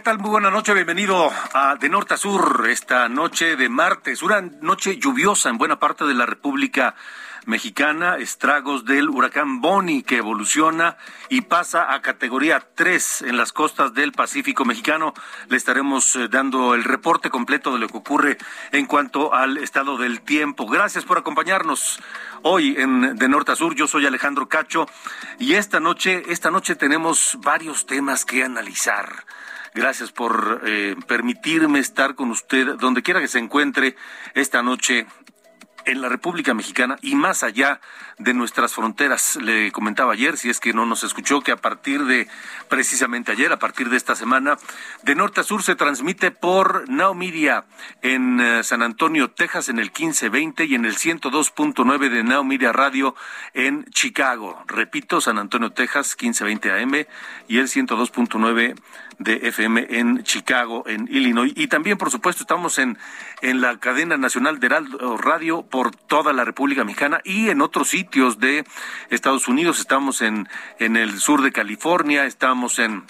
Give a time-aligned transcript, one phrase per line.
[0.00, 0.18] ¿Qué tal?
[0.18, 4.96] Muy buena noche, bienvenido a De Norte a Sur, esta noche de martes, una noche
[4.96, 6.94] lluviosa en buena parte de la República
[7.46, 10.96] Mexicana, estragos del huracán Boni que evoluciona
[11.28, 15.14] y pasa a categoría 3 en las costas del Pacífico mexicano.
[15.48, 18.38] Le estaremos eh, dando el reporte completo de lo que ocurre
[18.72, 20.66] en cuanto al estado del tiempo.
[20.66, 22.00] Gracias por acompañarnos
[22.42, 23.74] hoy en De Norte a Sur.
[23.74, 24.86] Yo soy Alejandro Cacho
[25.38, 29.24] y esta noche, esta noche tenemos varios temas que analizar.
[29.72, 33.94] Gracias por eh, permitirme estar con usted donde quiera que se encuentre
[34.34, 35.06] esta noche
[35.84, 37.80] en la República Mexicana y más allá
[38.18, 39.36] de nuestras fronteras.
[39.36, 42.28] Le comentaba ayer, si es que no nos escuchó, que a partir de
[42.68, 44.58] precisamente ayer, a partir de esta semana,
[45.02, 47.64] de norte a sur se transmite por Now Media
[48.02, 53.14] en eh, San Antonio, Texas, en el 1520 y en el 102.9 de Now Radio
[53.54, 54.62] en Chicago.
[54.66, 57.06] Repito, San Antonio, Texas, 1520 AM
[57.48, 58.74] y el 102.9
[59.20, 61.52] de FM en Chicago, en Illinois.
[61.54, 62.98] Y también, por supuesto, estamos en,
[63.42, 67.90] en la cadena nacional de Heraldo Radio por toda la República Mexicana y en otros
[67.90, 68.64] sitios de
[69.10, 69.78] Estados Unidos.
[69.78, 70.48] Estamos en,
[70.78, 73.04] en el sur de California, estamos en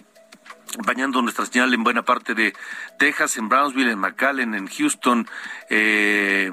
[0.84, 2.54] bañando nuestra señal en buena parte de
[2.98, 5.28] Texas, en Brownsville, en McAllen, en Houston,
[5.68, 6.50] eh,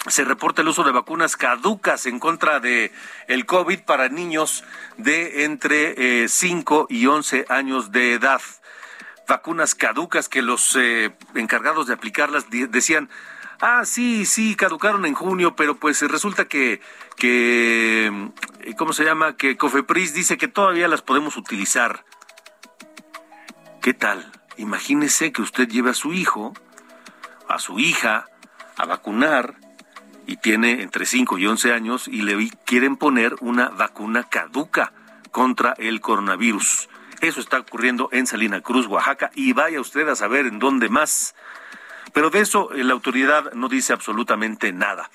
[0.07, 2.93] se reporta el uso de vacunas caducas en contra de
[3.29, 4.65] el COVID para niños
[4.97, 8.41] de entre 5 eh, y 11 años de edad
[9.31, 13.09] vacunas caducas que los eh, encargados de aplicarlas decían,
[13.61, 16.81] ah, sí, sí, caducaron en junio, pero pues resulta que,
[17.17, 18.07] que,
[18.61, 19.37] eh, ¿cómo se llama?
[19.37, 22.05] Que Cofepris dice que todavía las podemos utilizar.
[23.81, 24.31] ¿Qué tal?
[24.57, 26.53] Imagínese que usted lleve a su hijo,
[27.49, 28.27] a su hija,
[28.77, 29.55] a vacunar
[30.31, 34.93] y tiene entre 5 y 11 años y le quieren poner una vacuna caduca
[35.33, 36.89] contra el coronavirus.
[37.21, 41.35] Eso está ocurriendo en Salina Cruz, Oaxaca, y vaya usted a saber en dónde más.
[42.13, 45.11] Pero de eso eh, la autoridad no dice absolutamente nada.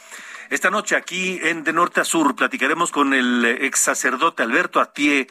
[0.49, 4.81] Esta noche aquí en De Norte a Sur platicaremos con el eh, ex sacerdote Alberto
[4.81, 5.27] Atié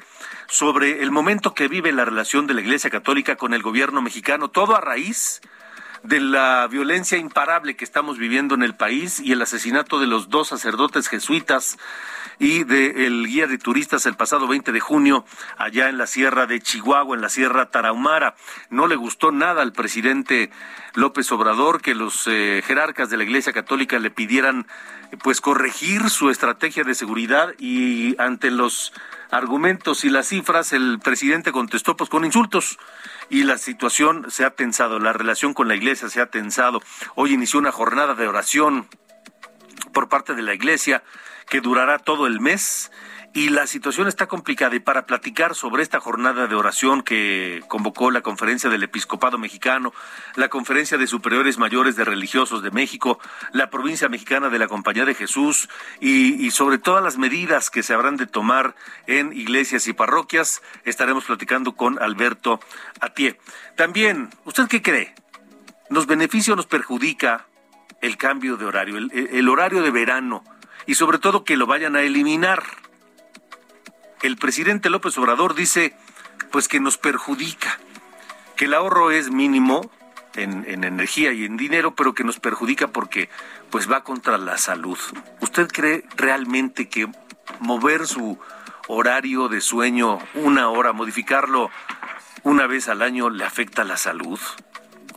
[0.49, 4.49] sobre el momento que vive la relación de la Iglesia Católica con el gobierno mexicano,
[4.49, 5.43] todo a raíz
[6.09, 10.49] la violencia imparable que estamos viviendo en el país y el asesinato de los dos
[10.49, 11.79] sacerdotes jesuitas
[12.39, 15.25] y del guía de turistas el pasado 20 de junio
[15.57, 18.35] allá en la sierra de Chihuahua, en la sierra Tarahumara.
[18.71, 20.51] No le gustó nada al presidente
[20.95, 24.67] López Obrador que los eh, jerarcas de la Iglesia Católica le pidieran
[25.23, 28.93] pues corregir su estrategia de seguridad y ante los
[29.31, 32.79] argumentos y las cifras el presidente contestó pues con insultos
[33.31, 36.83] y la situación se ha tensado, la relación con la iglesia se ha tensado.
[37.15, 38.89] Hoy inició una jornada de oración
[39.93, 41.03] por parte de la iglesia
[41.49, 42.91] que durará todo el mes
[43.35, 48.13] y la situación está complicada y para platicar sobre esta jornada de oración que convocó
[48.13, 49.93] la Conferencia del Episcopado Mexicano,
[50.37, 53.19] la Conferencia de Superiores Mayores de Religiosos de México,
[53.53, 55.69] la Provincia Mexicana de la Compañía de Jesús
[56.01, 58.77] y, sobre todas las medidas que se habrán de tomar
[59.09, 62.61] en iglesias y parroquias, estaremos platicando con Alberto
[63.01, 63.41] Atié.
[63.77, 65.13] También, ¿usted qué cree?
[65.91, 67.49] ¿Nos beneficia o nos perjudica
[68.01, 70.45] el cambio de horario, el horario de verano?
[70.87, 72.63] y sobre todo que lo vayan a eliminar.
[74.25, 75.95] El presidente López Obrador dice
[76.51, 77.79] pues que nos perjudica,
[78.57, 79.91] que el ahorro es mínimo
[80.35, 83.29] en, en, energía y en dinero, pero que nos perjudica porque
[83.69, 84.99] pues va contra la salud.
[85.43, 87.07] ¿Usted cree realmente que
[87.61, 88.39] mover su
[88.89, 91.71] horario de sueño una hora, modificarlo
[92.45, 94.41] una vez al año le afecta a la salud?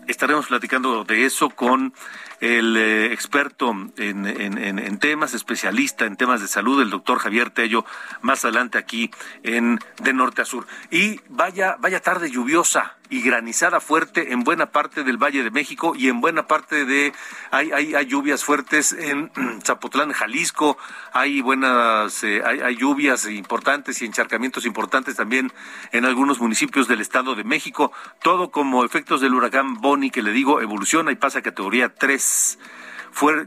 [0.08, 1.94] Estaremos platicando de eso con
[2.40, 7.86] el eh, experto en, temas, especialista en temas de salud, el doctor Javier Tello,
[8.22, 9.12] más adelante aquí
[9.44, 10.66] en De Norte a Sur.
[10.92, 15.94] Y vaya, vaya tarde lluviosa y granizada fuerte en buena parte del Valle de México
[15.96, 17.14] y en buena parte de
[17.52, 19.32] hay, hay, lluvias fuertes en
[19.66, 20.78] Zapotlán, Jalisco,
[21.14, 25.52] hay buenas eh, hay, hay, lluvias importantes y encharcamientos importantes también
[25.92, 30.32] en algunos municipios del Estado de México, todo como efectos del huracán Bonnie que le
[30.32, 32.60] digo evoluciona y pasa a categoría 3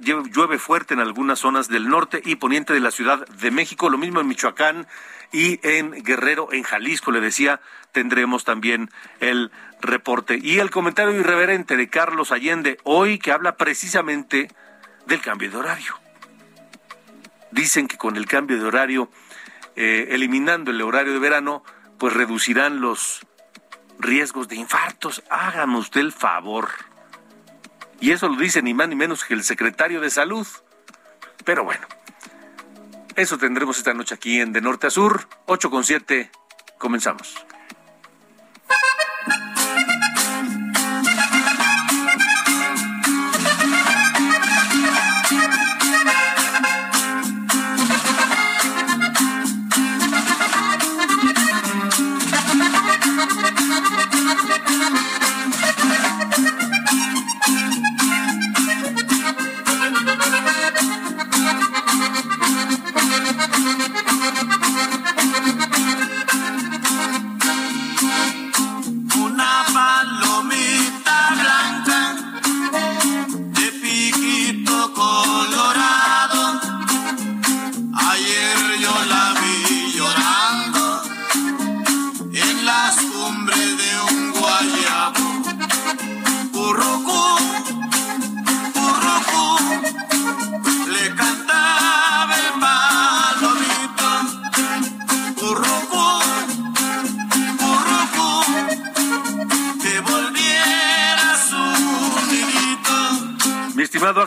[0.02, 3.98] llueve fuerte en algunas zonas del norte y poniente de la Ciudad de México, lo
[3.98, 4.86] mismo en Michoacán
[5.32, 7.60] y en Guerrero, en Jalisco, le decía,
[7.92, 8.90] tendremos también
[9.20, 10.38] el reporte.
[10.42, 14.48] Y el comentario irreverente de Carlos Allende hoy que habla precisamente
[15.06, 15.94] del cambio de horario.
[17.52, 19.10] Dicen que con el cambio de horario,
[19.76, 21.64] eh, eliminando el horario de verano,
[21.98, 23.26] pues reducirán los
[23.98, 25.22] riesgos de infartos.
[25.30, 26.68] Hágame usted el favor.
[28.00, 30.46] Y eso lo dice ni más ni menos que el secretario de Salud.
[31.44, 31.86] Pero bueno,
[33.16, 36.30] eso tendremos esta noche aquí en De Norte a Sur, 8 con 7.
[36.78, 37.34] Comenzamos.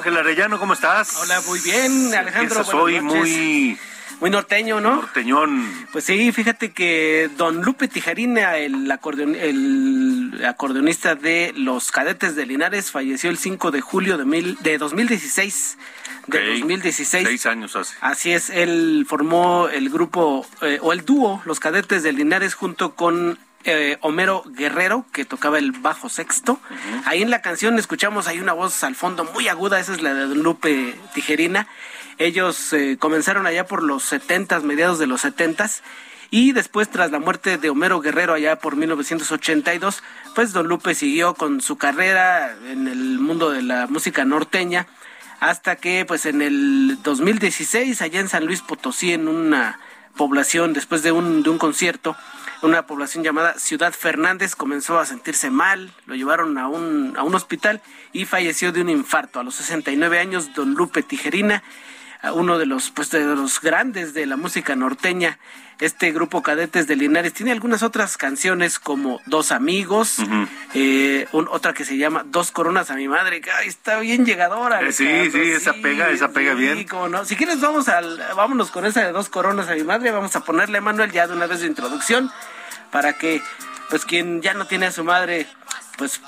[0.04, 1.16] Ángel Arellano, ¿cómo estás?
[1.22, 2.66] Hola, muy bien, Alejandro.
[2.66, 3.78] Soy muy...
[4.20, 4.98] Muy norteño, ¿no?
[4.98, 5.88] Norteñón.
[5.94, 12.92] Pues sí, fíjate que don Lupe Tijarina, el, el acordeonista de los cadetes de Linares,
[12.92, 15.78] falleció el 5 de julio de, mil, de 2016
[16.28, 17.28] de 2016.
[17.28, 17.96] Seis años hace.
[18.02, 22.96] Así es, él formó el grupo eh, o el dúo Los Cadetes de Linares junto
[22.96, 26.60] con eh, Homero Guerrero, que tocaba el bajo sexto.
[27.06, 30.14] Ahí en la canción escuchamos, hay una voz al fondo muy aguda, esa es la
[30.14, 31.68] de Lupe Tijerina.
[32.18, 35.84] Ellos eh, comenzaron allá por los setentas, mediados de los setentas.
[36.30, 40.02] Y después, tras la muerte de Homero Guerrero allá por 1982,
[40.34, 44.88] pues Don Lupe siguió con su carrera en el mundo de la música norteña,
[45.40, 49.80] hasta que pues en el 2016, allá en San Luis Potosí, en una
[50.16, 52.16] población, después de un, de un concierto,
[52.64, 57.36] una población llamada Ciudad Fernández comenzó a sentirse mal, lo llevaron a un, a un
[57.36, 59.40] hospital y falleció de un infarto.
[59.40, 61.64] A los 69 años, don Lupe Tijerina
[62.32, 65.40] uno de los, pues, de los grandes de la música norteña.
[65.80, 70.18] Este grupo Cadetes de Linares tiene algunas otras canciones como Dos Amigos,
[70.74, 74.82] eh, otra que se llama Dos Coronas a mi madre, que está bien llegadora.
[74.82, 76.86] Eh, sí, sí, esa pega, esa pega bien.
[77.10, 77.26] no.
[77.26, 80.42] Si quieres, vamos al, vámonos con esa de Dos Coronas a mi madre, vamos a
[80.42, 82.32] ponerle, Manuel, ya de una vez de introducción,
[82.92, 83.42] para que,
[83.90, 85.48] pues, quien ya no tiene a su madre,
[85.98, 86.22] pues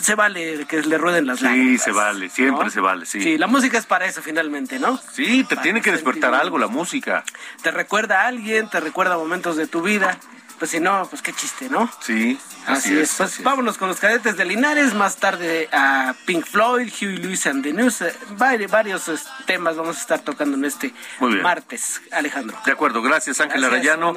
[0.00, 1.82] se vale que le rueden las lágrimas.
[1.82, 3.20] Sí, se vale, siempre se vale, sí.
[3.20, 4.98] Sí, la música es para eso finalmente, ¿no?
[5.12, 7.24] Sí, te tiene que despertar algo la música.
[7.62, 10.18] Te recuerda a alguien, te recuerda momentos de tu vida.
[10.58, 11.90] Pues si no, pues qué chiste, ¿no?
[12.00, 13.16] Sí, así, es.
[13.18, 17.62] Pues vámonos con los cadetes de Linares, más tarde a Pink Floyd, Huey Lewis and
[17.62, 20.94] the News, eh, varios eh, temas vamos a estar tocando en este
[21.42, 22.58] martes, Alejandro.
[22.64, 24.14] De acuerdo, gracias Ángel Arayano.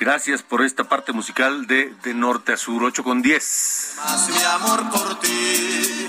[0.00, 3.94] Gracias por esta parte musical de, de norte a sur, 8 con 10.
[3.96, 6.08] Más mi amor por ti,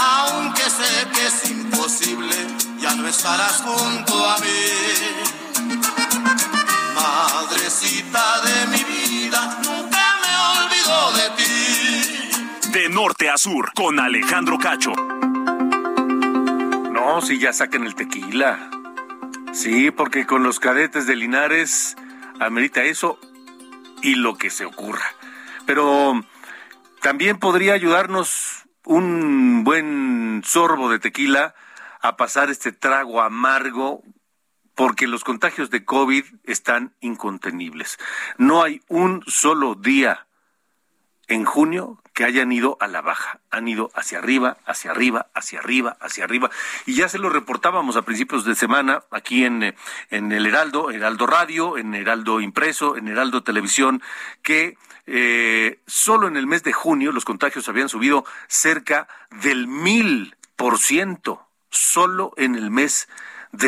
[0.00, 2.34] aunque sé que es imposible,
[2.78, 4.46] ya no estarás junto a mí.
[6.94, 12.70] Madrecita de mi vida, nunca me olvido de ti.
[12.70, 14.92] De norte a sur, con Alejandro Cacho.
[16.92, 18.75] No, si ya saquen el tequila.
[19.56, 21.96] Sí, porque con los cadetes de Linares
[22.40, 23.18] amerita eso
[24.02, 25.06] y lo que se ocurra.
[25.64, 26.20] Pero
[27.00, 31.54] también podría ayudarnos un buen sorbo de tequila
[32.02, 34.02] a pasar este trago amargo
[34.74, 37.96] porque los contagios de COVID están incontenibles.
[38.36, 40.25] No hay un solo día
[41.28, 45.58] en junio que hayan ido a la baja, han ido hacia arriba, hacia arriba, hacia
[45.58, 46.50] arriba, hacia arriba.
[46.86, 49.74] Y ya se lo reportábamos a principios de semana aquí en, eh,
[50.10, 54.02] en el Heraldo, Heraldo Radio, en Heraldo Impreso, en Heraldo Televisión,
[54.42, 59.08] que eh, solo en el mes de junio los contagios habían subido cerca
[59.42, 63.16] del mil por ciento, solo en el mes de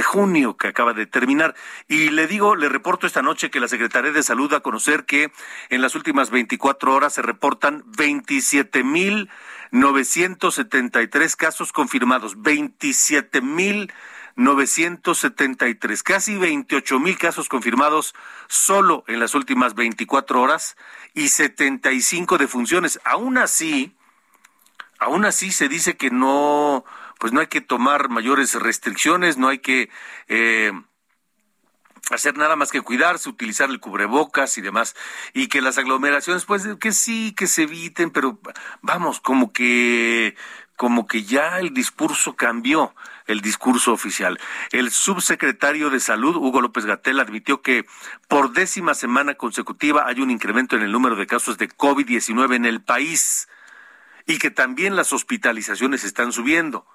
[0.03, 1.55] junio que acaba de terminar.
[1.89, 5.33] Y le digo, le reporto esta noche que la Secretaría de Salud a conocer que
[5.69, 9.29] en las últimas 24 horas se reportan 27 mil
[9.71, 13.93] 973 casos confirmados, 27 mil
[14.39, 18.15] 973, casi 28 mil casos confirmados
[18.47, 20.77] solo en las últimas 24 horas
[21.13, 23.01] y 75 defunciones.
[23.05, 23.97] Aún así,
[25.01, 26.85] aún así se dice que no,
[27.19, 29.91] pues no hay que tomar mayores restricciones, no hay que
[30.29, 30.73] eh,
[32.11, 34.95] hacer nada más que cuidarse, utilizar el cubrebocas y demás,
[35.35, 38.39] y que las aglomeraciones, pues que sí, que se eviten, pero
[38.81, 40.37] vamos, como que,
[40.77, 42.95] como que ya el discurso cambió
[43.29, 44.41] el discurso oficial.
[44.73, 47.85] El subsecretario de Salud, Hugo López Gatel, admitió que
[48.27, 52.65] por décima semana consecutiva hay un incremento en el número de casos de COVID-19 en
[52.65, 53.49] el país
[54.27, 56.87] y que también las hospitalizaciones están subiendo.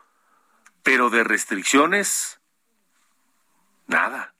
[0.83, 2.39] Pero de restricciones,
[3.87, 4.33] nada.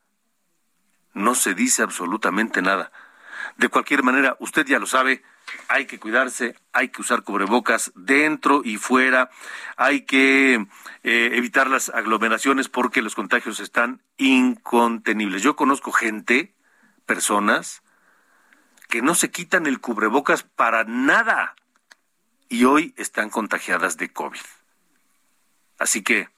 [1.14, 2.92] No se dice absolutamente nada.
[3.58, 5.24] De cualquier manera, usted ya lo sabe,
[5.68, 9.30] hay que cuidarse, hay que usar cubrebocas dentro y fuera,
[9.78, 10.56] hay que
[11.04, 15.44] eh, evitar las aglomeraciones porque los contagios están incontenibles.
[15.44, 16.56] Yo conozco gente,
[17.06, 17.84] personas,
[18.90, 21.56] que no se quitan el cubrebocas para nada
[22.50, 24.40] y hoy están contagiadas de COVID.
[25.84, 26.30] Así que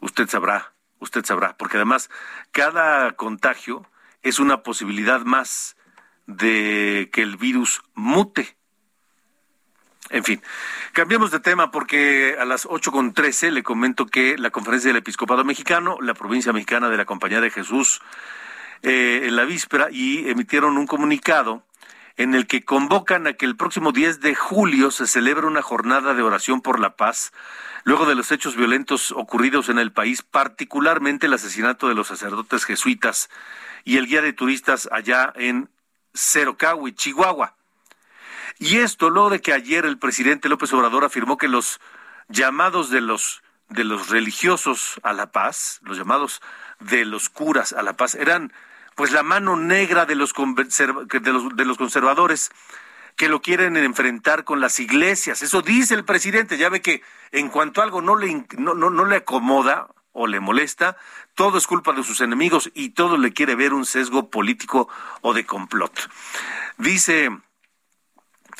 [0.00, 2.10] usted sabrá, usted sabrá, porque además
[2.50, 3.86] cada contagio
[4.22, 5.76] es una posibilidad más
[6.26, 8.56] de que el virus mute.
[10.10, 10.42] En fin,
[10.92, 14.96] cambiemos de tema porque a las ocho con trece le comento que la conferencia del
[14.96, 18.02] episcopado mexicano, la provincia mexicana de la Compañía de Jesús,
[18.82, 21.64] eh, en la víspera y emitieron un comunicado
[22.16, 26.14] en el que convocan a que el próximo 10 de julio se celebre una jornada
[26.14, 27.32] de oración por la paz
[27.84, 32.64] luego de los hechos violentos ocurridos en el país, particularmente el asesinato de los sacerdotes
[32.64, 33.28] jesuitas
[33.84, 35.68] y el guía de turistas allá en
[36.14, 37.54] Cerocahui, Chihuahua.
[38.58, 41.80] Y esto luego de que ayer el presidente López Obrador afirmó que los
[42.28, 46.42] llamados de los de los religiosos a la paz, los llamados
[46.78, 48.52] de los curas a la paz, eran
[48.94, 52.50] pues la mano negra de los, de los, de los conservadores
[53.16, 55.42] que lo quieren enfrentar con las iglesias.
[55.42, 56.58] Eso dice el presidente.
[56.58, 60.96] Ya ve que en cuanto algo no le, no, no, le acomoda o le molesta,
[61.34, 64.88] todo es culpa de sus enemigos y todo le quiere ver un sesgo político
[65.22, 66.10] o de complot.
[66.76, 67.30] Dice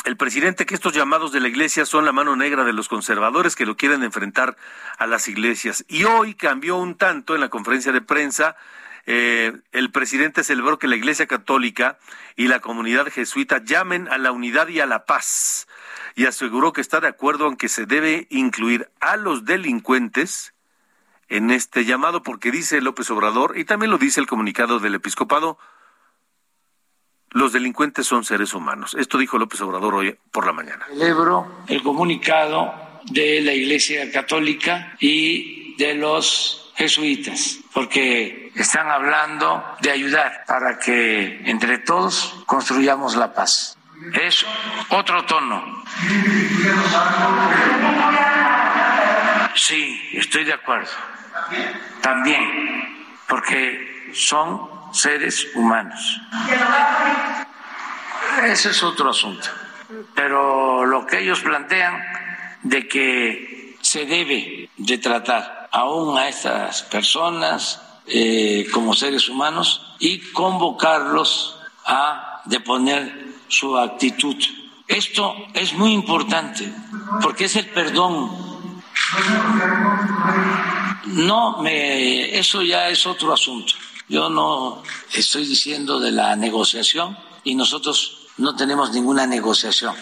[0.04, 3.54] el presidente que estos llamados de la iglesia son la mano negra de los conservadores
[3.54, 4.56] que lo quieren enfrentar
[4.98, 5.84] a las iglesias.
[5.88, 8.56] Y hoy cambió un tanto en la conferencia de prensa
[9.06, 11.98] eh, el presidente celebró que la Iglesia Católica
[12.36, 15.66] y la comunidad jesuita llamen a la unidad y a la paz
[16.14, 20.54] y aseguró que está de acuerdo en que se debe incluir a los delincuentes
[21.28, 25.58] en este llamado, porque dice López Obrador, y también lo dice el comunicado del episcopado,
[27.30, 28.94] los delincuentes son seres humanos.
[28.98, 30.84] Esto dijo López Obrador hoy por la mañana.
[30.88, 32.74] Celebro el comunicado
[33.10, 41.42] de la Iglesia Católica y de los jesuitas, porque están hablando de ayudar para que
[41.44, 43.76] entre todos construyamos la paz.
[44.14, 44.44] Es
[44.88, 45.84] otro tono.
[49.54, 50.90] Sí, estoy de acuerdo.
[52.00, 56.20] También, porque son seres humanos.
[58.44, 59.48] Ese es otro asunto.
[60.14, 62.02] Pero lo que ellos plantean
[62.62, 70.18] de que se debe de tratar aún a estas personas eh, como seres humanos y
[70.32, 74.36] convocarlos a deponer su actitud.
[74.86, 76.72] Esto es muy importante
[77.22, 78.30] porque es el perdón.
[81.06, 83.74] No, me, eso ya es otro asunto.
[84.08, 84.82] Yo no
[85.14, 89.94] estoy diciendo de la negociación y nosotros no tenemos ninguna negociación.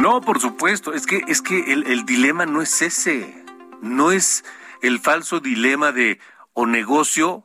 [0.00, 3.44] No, por supuesto, es que es que el, dilema no es ese,
[3.82, 4.46] no es
[4.80, 6.18] el falso dilema de
[6.54, 7.44] o negocio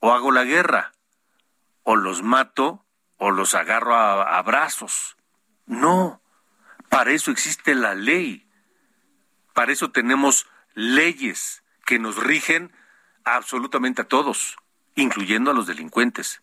[0.00, 0.92] o hago la guerra,
[1.84, 2.84] o los mato
[3.16, 5.16] o los agarro a, a brazos.
[5.64, 6.20] No,
[6.90, 8.46] para eso existe la ley,
[9.54, 12.76] para eso tenemos leyes que nos rigen
[13.24, 14.58] absolutamente a todos,
[14.96, 16.42] incluyendo a los delincuentes,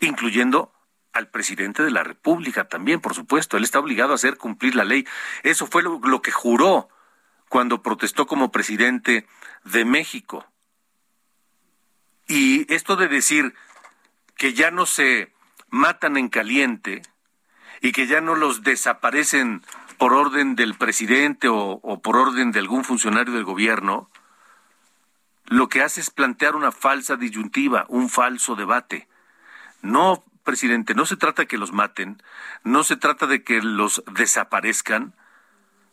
[0.00, 0.74] incluyendo
[1.14, 3.56] al presidente de la República también, por supuesto.
[3.56, 5.06] Él está obligado a hacer cumplir la ley.
[5.44, 6.88] Eso fue lo, que juró
[7.48, 9.26] cuando protestó como presidente
[9.62, 10.44] de México.
[12.26, 13.54] Y esto de decir
[14.36, 15.32] que ya no se
[15.68, 17.02] matan en caliente
[17.80, 19.62] y que ya no los desaparecen
[19.98, 24.10] por orden del presidente o, o por orden de algún funcionario del gobierno,
[25.46, 29.06] lo que hace es plantear una falsa disyuntiva, un falso debate.
[29.82, 32.22] No, presidente, no se trata de que los maten,
[32.62, 35.14] no se trata de que los desaparezcan,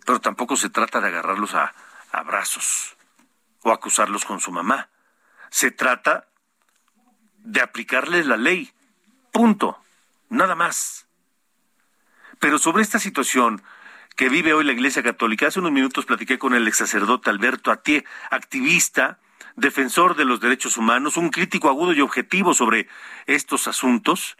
[0.06, 1.74] pero tampoco se trata de agarrarlos a,
[2.12, 2.96] a brazos
[3.64, 4.90] o acusarlos con su mamá.
[5.50, 6.28] Se trata
[7.38, 8.72] de aplicarles la ley.
[9.32, 9.78] Punto.
[10.30, 11.08] Nada más.
[12.40, 13.62] Pero sobre esta situación
[14.16, 17.72] que vive hoy la Iglesia Católica, hace unos minutos platiqué con el ex sacerdote Alberto
[17.72, 19.20] Atié, activista,
[19.56, 22.88] defensor de los derechos humanos, un crítico agudo y objetivo sobre
[23.26, 24.38] estos asuntos,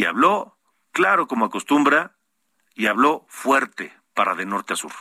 [0.00, 0.56] y habló
[0.92, 2.16] claro como acostumbra,
[2.74, 4.92] y habló fuerte para de norte a sur.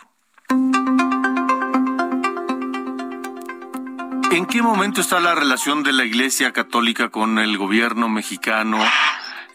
[4.29, 8.79] ¿En qué momento está la relación de la Iglesia Católica con el gobierno mexicano?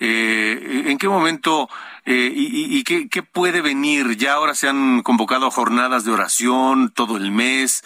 [0.01, 1.69] Eh, ¿En qué momento
[2.05, 4.17] eh, y, y qué, qué, puede venir?
[4.17, 7.85] Ya ahora se han convocado jornadas de oración todo el mes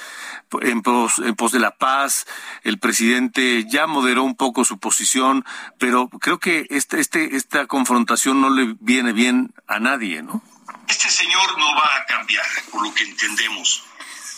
[0.62, 2.26] en pos, en pos de la paz.
[2.64, 5.44] El presidente ya moderó un poco su posición,
[5.78, 10.42] pero creo que este, este, esta confrontación no le viene bien a nadie, ¿no?
[10.88, 13.84] Este señor no va a cambiar, por lo que entendemos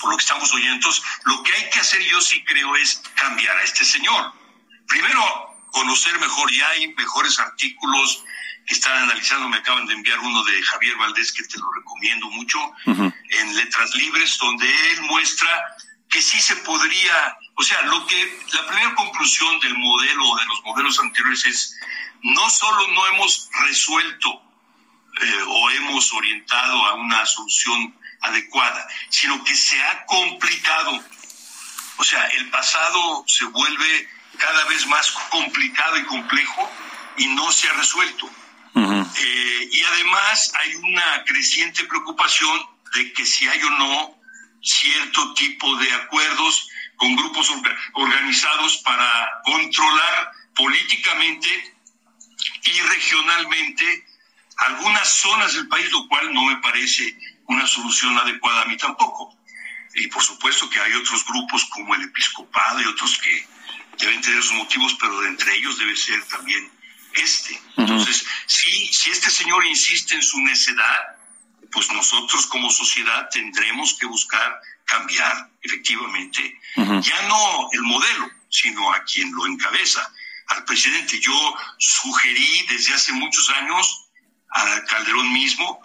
[0.01, 0.77] por lo que estamos oyendo.
[0.77, 4.33] Entonces, lo que hay que hacer yo sí creo es cambiar a este señor.
[4.89, 8.25] Primero, conocer mejor, ya hay mejores artículos
[8.67, 12.31] que están analizando, me acaban de enviar uno de Javier Valdés que te lo recomiendo
[12.31, 13.15] mucho, uh -huh.
[13.31, 15.77] en Letras Libres, donde él muestra
[16.09, 20.63] que sí se podría, o sea, lo que la primera conclusión del modelo de los
[20.65, 21.77] modelos anteriores es
[22.23, 24.43] no solo no hemos resuelto
[25.23, 31.03] eh, o hemos orientado a una solución adecuada, sino que se ha complicado.
[31.97, 34.09] O sea, el pasado se vuelve
[34.41, 36.71] cada vez más complicado y complejo
[37.19, 38.27] y no se ha resuelto.
[38.73, 39.07] Uh -huh.
[39.17, 42.57] eh, y además hay una creciente preocupación
[42.95, 44.21] de que si hay o no
[44.63, 47.51] cierto tipo de acuerdos con grupos
[47.95, 51.49] organizados para controlar políticamente
[52.65, 54.07] y regionalmente
[54.59, 59.35] algunas zonas del país, lo cual no me parece una solución adecuada a mí tampoco.
[59.95, 63.49] Y por supuesto que hay otros grupos como el episcopado y otros que
[63.99, 66.71] deben tener sus motivos, pero de entre ellos debe ser también
[67.15, 67.55] este.
[67.55, 67.81] Uh -huh.
[67.83, 71.17] Entonces, si, si este señor insiste en su necedad,
[71.73, 77.03] pues nosotros como sociedad tendremos que buscar cambiar efectivamente uh -huh.
[77.03, 80.03] ya no el modelo, sino a quien lo encabeza,
[80.49, 81.21] al presidente.
[81.21, 84.09] Yo sugerí desde hace muchos años
[84.51, 85.81] a Calderón mismo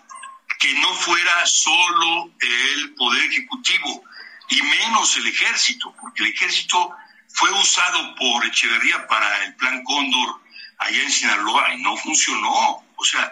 [0.59, 4.03] que no fuera solo el poder ejecutivo
[4.49, 6.95] y menos el ejército, porque el ejército
[7.35, 10.41] fue usado por Echeverría para el plan Cóndor
[10.77, 12.83] allá en Sinaloa y no funcionó.
[12.95, 13.29] O sea,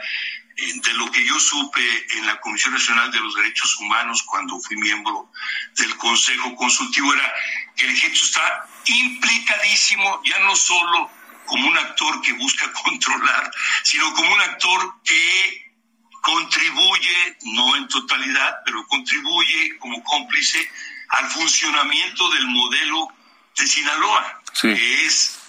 [0.56, 1.82] de lo que yo supe
[2.18, 5.32] en la Comisión Nacional de los Derechos Humanos cuando fui miembro
[5.78, 7.34] del Consejo Consultivo era
[7.76, 11.10] que el ejército está implicadísimo ya no solo
[11.46, 13.52] como un actor que busca controlar,
[13.84, 15.72] sino como un actor que
[16.22, 20.70] contribuye, no en totalidad, pero contribuye como cómplice
[21.10, 23.08] al funcionamiento del modelo
[23.58, 25.40] de Sinaloa, que es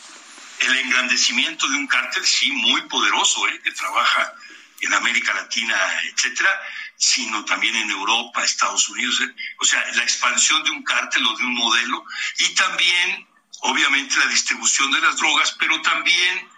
[0.60, 3.60] el engrandecimiento de un cártel, sí, muy poderoso, ¿eh?
[3.62, 4.34] que trabaja
[4.80, 6.50] en América Latina, etcétera,
[6.96, 9.20] sino también en Europa, Estados Unidos.
[9.20, 9.34] ¿eh?
[9.58, 12.04] O sea, la expansión de un cártel o de un modelo
[12.38, 13.26] y también,
[13.60, 16.48] obviamente, la distribución de las drogas, pero también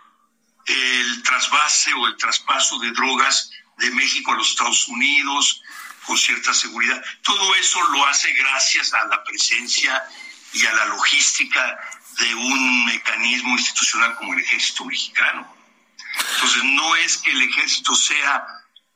[0.66, 5.62] el trasvase o el traspaso de drogas de México a los Estados Unidos
[6.04, 7.02] con cierta seguridad.
[7.22, 10.02] Todo eso lo hace gracias a la presencia
[10.56, 11.78] y a la logística
[12.18, 15.54] de un mecanismo institucional como el ejército mexicano.
[16.34, 18.46] Entonces no es que el ejército sea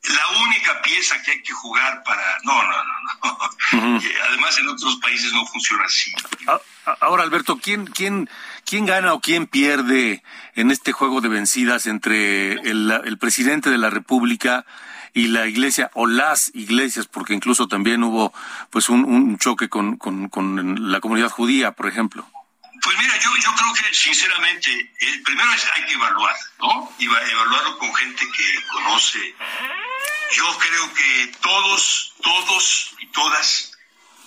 [0.03, 2.23] la única pieza que hay que jugar para...
[2.45, 4.01] No, no, no, no.
[4.29, 6.13] Además en otros países no funciona así.
[7.01, 8.31] Ahora, Alberto, ¿quién, quién,
[8.65, 10.23] quién gana o quién pierde
[10.55, 14.65] en este juego de vencidas entre el, el presidente de la República
[15.13, 18.33] y la iglesia o las iglesias, porque incluso también hubo
[18.71, 22.27] pues un, un choque con, con, con la comunidad judía, por ejemplo?
[22.83, 26.93] Pues mira, yo, yo creo que sinceramente, el primero es hay que evaluar, ¿no?
[26.99, 29.35] Y evaluarlo con gente que conoce.
[30.33, 33.73] Yo creo que todos, todos y todas,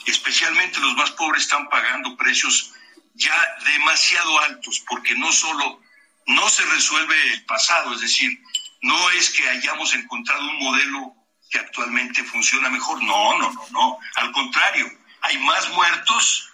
[0.06, 2.74] especialmente los más pobres, están pagando precios
[3.16, 5.82] ya demasiado altos, porque no solo
[6.28, 8.40] no se resuelve el pasado, es decir,
[8.84, 11.16] no es que hayamos encontrado un modelo
[11.50, 14.92] que actualmente funciona mejor, no, no, no, no, al contrario,
[15.22, 16.50] hay más muertos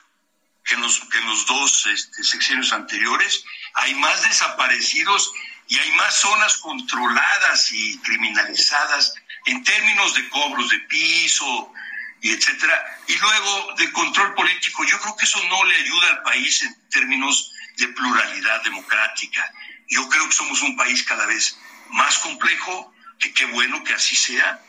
[0.63, 5.31] que en los, que los dos este, sexenios anteriores, hay más desaparecidos
[5.67, 9.15] y hay más zonas controladas y criminalizadas
[9.45, 11.73] en términos de cobros de piso
[12.21, 14.83] y etcétera, y luego de control político.
[14.83, 19.51] Yo creo que eso no le ayuda al país en términos de pluralidad democrática.
[19.87, 21.57] Yo creo que somos un país cada vez
[21.89, 24.61] más complejo, que qué bueno que así sea,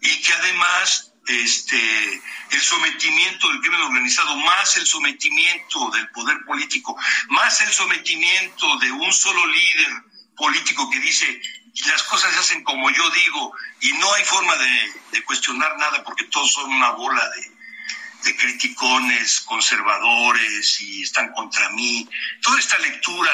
[0.00, 6.96] y que además este, el sometimiento del crimen organizado, más el sometimiento del poder político,
[7.28, 10.02] más el sometimiento de un solo líder
[10.36, 11.40] político que dice
[11.84, 16.24] las cosas se hacen como yo digo y no hay forma de, cuestionar nada porque
[16.26, 22.08] todos son una bola de, de criticones conservadores y están contra mí.
[22.42, 23.32] Toda esta lectura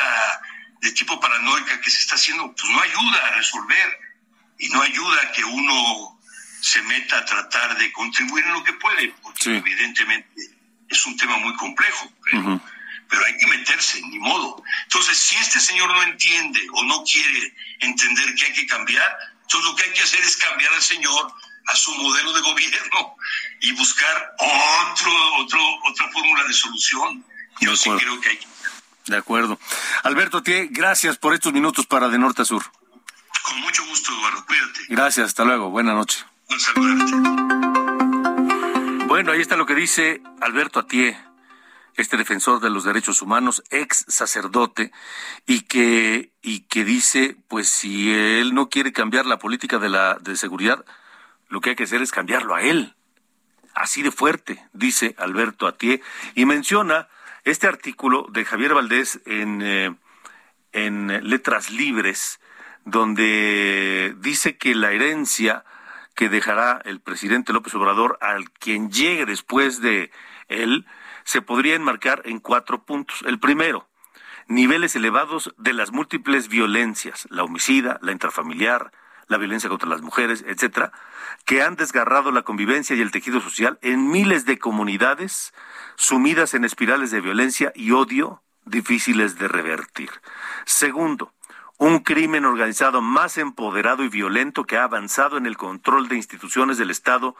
[0.82, 3.98] de tipo paranoica que se está haciendo, pues no ayuda a resolver
[4.58, 6.20] y no ayuda a que uno
[6.60, 10.28] se meta a tratar de contribuir en lo que puede, porque evidentemente
[10.88, 14.62] es un tema muy complejo, pero, hay que meterse, ni modo.
[14.84, 19.70] Entonces, si este señor no entiende o no quiere entender que hay que cambiar, entonces
[19.70, 21.32] lo que hay que hacer es cambiar al señor
[21.66, 23.16] a su modelo de gobierno
[23.60, 27.24] y buscar otro, otro, otra fórmula de solución.
[27.60, 28.51] Yo sí creo que hay que...
[29.06, 29.58] De acuerdo.
[30.04, 32.62] Alberto Tie, gracias por estos minutos para De Norte a Sur.
[33.42, 34.44] Con mucho gusto, Eduardo.
[34.46, 34.80] Cuídate.
[34.88, 35.70] Gracias, hasta luego.
[35.70, 36.26] Buenas noches.
[39.06, 41.18] Bueno, ahí está lo que dice Alberto Atié,
[41.96, 44.92] este defensor de los derechos humanos, ex sacerdote,
[45.46, 50.18] y que, y que dice, pues si él no quiere cambiar la política de la
[50.20, 50.84] de seguridad,
[51.48, 52.94] lo que hay que hacer es cambiarlo a él.
[53.74, 56.02] Así de fuerte, dice Alberto Atié,
[56.34, 57.08] y menciona
[57.44, 59.94] este artículo de Javier Valdés en, eh,
[60.72, 62.40] en Letras Libres,
[62.84, 65.64] donde dice que la herencia
[66.14, 70.10] que dejará el presidente López Obrador al quien llegue después de
[70.48, 70.86] él
[71.24, 73.22] se podría enmarcar en cuatro puntos.
[73.26, 73.88] El primero,
[74.48, 78.92] niveles elevados de las múltiples violencias, la homicida, la intrafamiliar,
[79.32, 80.92] la violencia contra las mujeres, etcétera,
[81.44, 85.52] que han desgarrado la convivencia y el tejido social en miles de comunidades
[85.96, 90.10] sumidas en espirales de violencia y odio difíciles de revertir.
[90.64, 91.32] Segundo,
[91.78, 96.78] un crimen organizado más empoderado y violento que ha avanzado en el control de instituciones
[96.78, 97.34] del Estado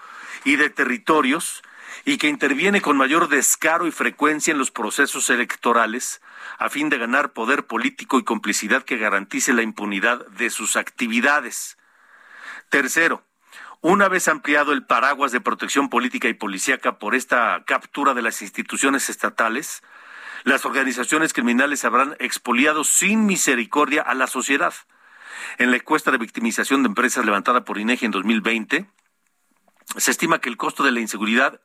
[0.44, 1.62] y de territorios
[2.04, 6.20] y que interviene con mayor descaro y frecuencia en los procesos electorales
[6.58, 11.78] a fin de ganar poder político y complicidad que garantice la impunidad de sus actividades.
[12.72, 13.22] Tercero,
[13.82, 18.40] una vez ampliado el paraguas de protección política y policíaca por esta captura de las
[18.40, 19.82] instituciones estatales,
[20.44, 24.72] las organizaciones criminales habrán expoliado sin misericordia a la sociedad.
[25.58, 28.86] En la encuesta de victimización de empresas levantada por INEGI en 2020,
[29.98, 31.60] se estima que el costo de la inseguridad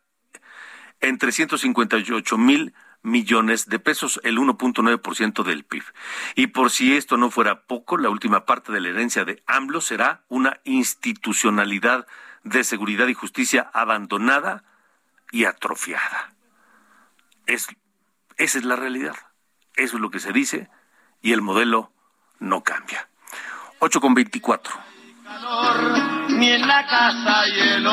[1.00, 2.74] en 358 mil
[3.08, 5.84] millones de pesos, el 1.9% del PIB.
[6.36, 9.82] Y por si esto no fuera poco, la última parte de la herencia de AMLO
[9.82, 12.06] será una institucionalidad
[12.44, 14.64] de seguridad y justicia abandonada
[15.32, 16.34] y atrofiada.
[17.46, 17.68] Es,
[18.38, 19.16] esa es la realidad.
[19.76, 20.70] Eso es lo que se dice
[21.22, 21.92] y el modelo
[22.40, 23.08] no cambia.
[23.80, 24.74] 8 con 24.
[26.30, 27.84] Ni en la casa el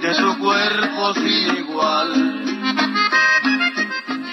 [0.00, 2.39] de su cuerpo igual.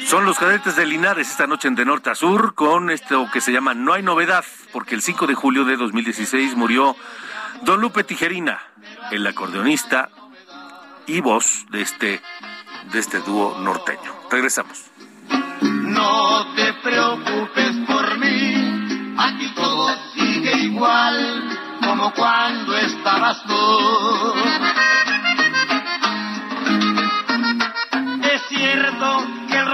[0.07, 3.41] Son los cadetes de Linares esta noche en De Norte a Sur con esto que
[3.41, 6.95] se llama No hay novedad, porque el 5 de julio de 2016 murió
[7.63, 8.57] Don Lupe Tijerina,
[9.11, 10.07] el acordeonista
[11.07, 12.21] y voz de este,
[12.93, 14.15] de este dúo norteño.
[14.31, 14.85] Regresamos.
[15.59, 24.86] No te preocupes por mí, aquí todo sigue igual como cuando estabas tú.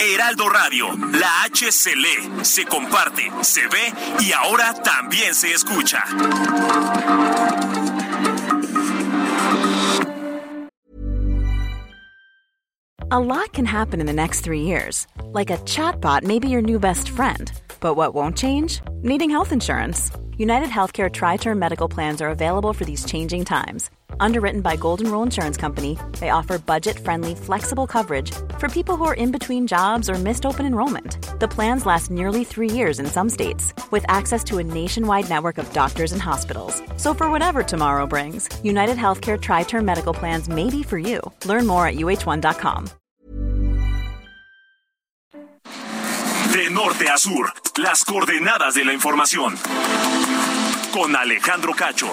[0.00, 6.02] Heraldo Radio, la H se lee, se comparte, se ve y ahora también se escucha.
[13.10, 15.06] A lot can happen in the next three years.
[15.34, 17.52] Like a chatbot may be your new best friend.
[17.78, 18.80] But what won't change?
[19.02, 20.10] Needing health insurance.
[20.38, 23.90] United Healthcare Tri Term Medical Plans are available for these changing times.
[24.20, 29.04] Underwritten by Golden Rule Insurance Company, they offer budget friendly, flexible coverage for people who
[29.04, 31.16] are in between jobs or missed open enrollment.
[31.38, 35.58] The plans last nearly three years in some states, with access to a nationwide network
[35.58, 36.82] of doctors and hospitals.
[36.96, 41.20] So, for whatever tomorrow brings, United Healthcare Tri Term Medical Plans may be for you.
[41.44, 42.90] Learn more at uh1.com.
[46.52, 49.56] De norte a sur, las coordenadas de la información.
[50.92, 52.12] Con Alejandro Cacho.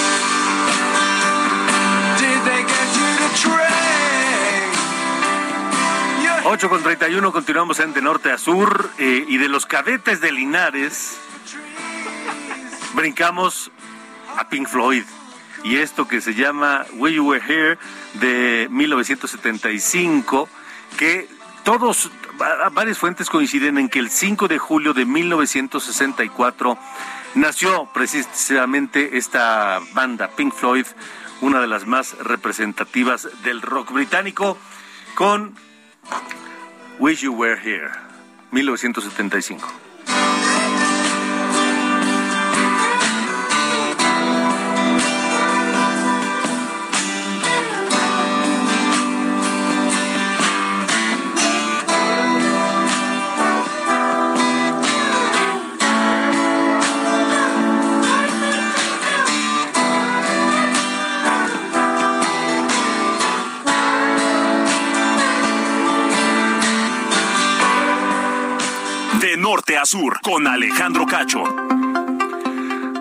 [6.43, 10.31] 8 con 31, continuamos en de norte a sur eh, y de los cadetes de
[10.31, 11.17] Linares
[12.93, 13.71] brincamos
[14.37, 15.03] a Pink Floyd
[15.63, 17.77] y esto que se llama We Were Here
[18.15, 20.49] de 1975
[20.97, 21.29] que
[21.63, 26.77] todos va- varias fuentes coinciden en que el 5 de julio de 1964
[27.35, 30.85] nació precisamente esta banda Pink Floyd,
[31.41, 34.57] una de las más representativas del rock británico
[35.15, 35.55] con
[36.99, 37.89] Wish You Were Here,
[38.51, 39.90] 1975.
[69.85, 71.43] Sur, con Alejandro Cacho.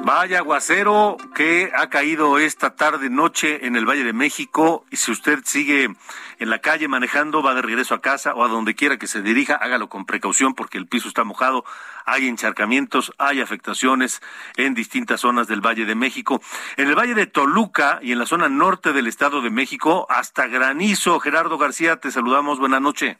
[0.02, 5.12] Vaya aguacero que ha caído esta tarde noche en el Valle de México y si
[5.12, 5.90] usted sigue
[6.38, 9.20] en la calle manejando, va de regreso a casa o a donde quiera que se
[9.20, 11.64] dirija, hágalo con precaución porque el piso está mojado,
[12.06, 14.22] hay encharcamientos, hay afectaciones
[14.56, 16.40] en distintas zonas del Valle de México.
[16.76, 20.46] En el Valle de Toluca y en la zona norte del Estado de México, hasta
[20.46, 21.20] granizo.
[21.20, 23.18] Gerardo García, te saludamos, buena noche.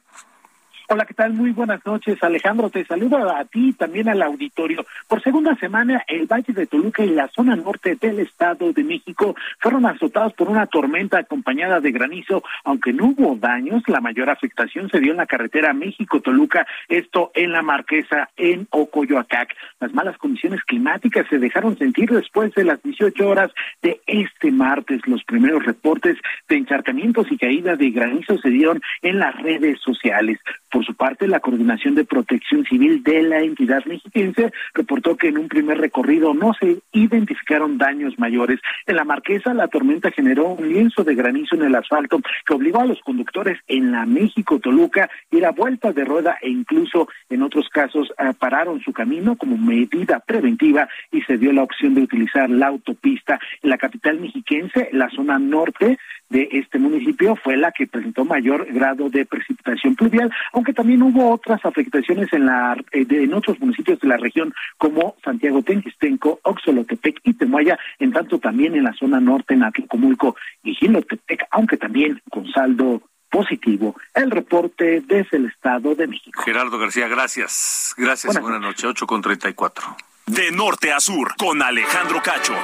[0.93, 1.35] Hola, ¿qué tal?
[1.35, 2.69] Muy buenas noches, Alejandro.
[2.69, 4.85] Te saludo a ti y también al auditorio.
[5.07, 9.37] Por segunda semana, el Valle de Toluca y la zona norte del Estado de México
[9.61, 13.85] fueron azotados por una tormenta acompañada de granizo, aunque no hubo daños.
[13.87, 19.55] La mayor afectación se dio en la carretera México-Toluca, esto en la Marquesa, en Ocoyoacac.
[19.79, 25.07] Las malas condiciones climáticas se dejaron sentir después de las 18 horas de este martes.
[25.07, 26.17] Los primeros reportes
[26.49, 30.41] de encharcamientos y caída de granizo se dieron en las redes sociales.
[30.83, 35.49] Su parte, la Coordinación de Protección Civil de la entidad mexiquense reportó que en un
[35.49, 38.61] primer recorrido no se identificaron daños mayores.
[38.87, 42.81] En la Marquesa, la tormenta generó un lienzo de granizo en el asfalto que obligó
[42.81, 47.69] a los conductores en la México-Toluca ir a vuelta de rueda e incluso en otros
[47.69, 52.69] casos pararon su camino como medida preventiva y se dio la opción de utilizar la
[52.69, 53.39] autopista.
[53.63, 55.99] En la capital mexiquense, la zona norte,
[56.31, 61.31] de este municipio fue la que presentó mayor grado de precipitación pluvial, aunque también hubo
[61.31, 67.21] otras afectaciones en la eh, en otros municipios de la región como Santiago Tenquistenco, Oxolotepec
[67.25, 72.21] y Temuaya, en tanto también en la zona norte en Atlacomulco y Gilotepec, aunque también
[72.31, 73.95] con saldo positivo.
[74.15, 76.43] El reporte desde el Estado de México.
[76.43, 77.95] Gerardo García, gracias.
[77.97, 78.85] Gracias, buenas, noches.
[78.85, 79.97] 8 con 34.
[80.27, 82.55] De norte a sur, con Alejandro Cacho.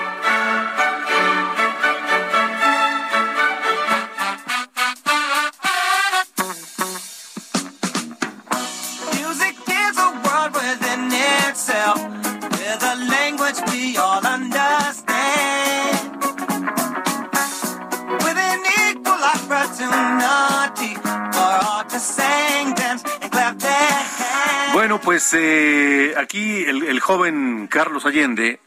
[24.73, 28.61] Bueno, pues eh, aquí el, joven Carlos Allende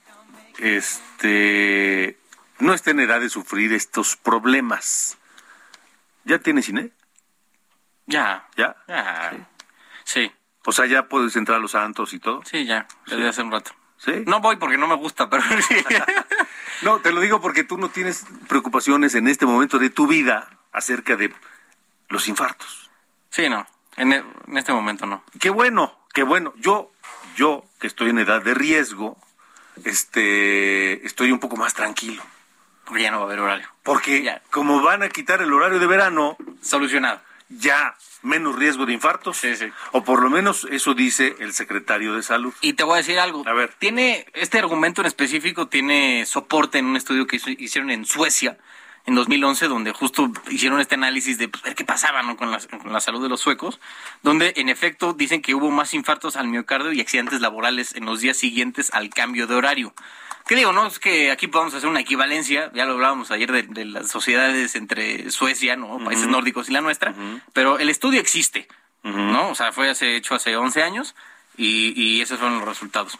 [0.57, 2.17] este,
[2.57, 5.17] no está en edad de sufrir estos problemas.
[6.25, 6.91] ¿Ya tiene cine?
[8.07, 8.47] Ya.
[8.57, 8.75] ¿Ya?
[10.03, 10.31] Sí.
[10.65, 12.41] O sea, ya puedes entrar a los santos y todo.
[12.45, 13.71] Sí, ya, desde hace un rato.
[13.97, 14.23] ¿Sí?
[14.25, 15.75] No voy porque no me gusta, pero sí.
[16.81, 20.49] no, te lo digo porque tú no tienes preocupaciones en este momento de tu vida
[20.71, 21.33] acerca de
[22.09, 22.89] los infartos.
[23.29, 23.67] Sí, no.
[23.97, 24.23] En, e,
[24.55, 25.23] este momento no.
[25.39, 26.53] Qué bueno, qué bueno.
[26.57, 26.91] Yo,
[27.35, 29.17] yo que estoy en edad de riesgo,
[29.83, 32.23] este, estoy un poco más tranquilo.
[32.85, 33.67] Porque ya no va a haber horario.
[33.83, 37.21] Porque como van a quitar el horario de verano, solucionado.
[37.49, 39.37] Ya menos riesgo de infartos.
[39.37, 39.65] Sí, sí.
[39.91, 42.53] O por lo menos eso dice el secretario de salud.
[42.61, 43.43] Y te voy a decir algo.
[43.47, 43.73] A ver.
[43.79, 48.57] Tiene, este argumento en específico tiene soporte en un estudio que hicieron en Suecia
[49.05, 52.93] en 2011, donde justo hicieron este análisis de pues, ver qué pasaba con, la, con,
[52.93, 53.79] la, salud de los suecos,
[54.21, 58.21] donde en efecto dicen que hubo más infartos al miocardio y accidentes laborales en los
[58.21, 59.93] días siguientes al cambio de horario.
[60.49, 60.73] ¿Qué digo?
[60.73, 64.73] No es que aquí podamos hacer una equivalencia, ya lo hablábamos ayer de, las sociedades
[64.73, 66.03] entre Suecia, ¿no?
[66.03, 67.13] países nórdicos y la nuestra,
[67.53, 68.67] pero el estudio existe,
[69.03, 69.49] ¿no?
[69.49, 71.13] O sea, fue hace, hecho hace 11 años
[71.55, 73.15] y, y esos fueron los resultados.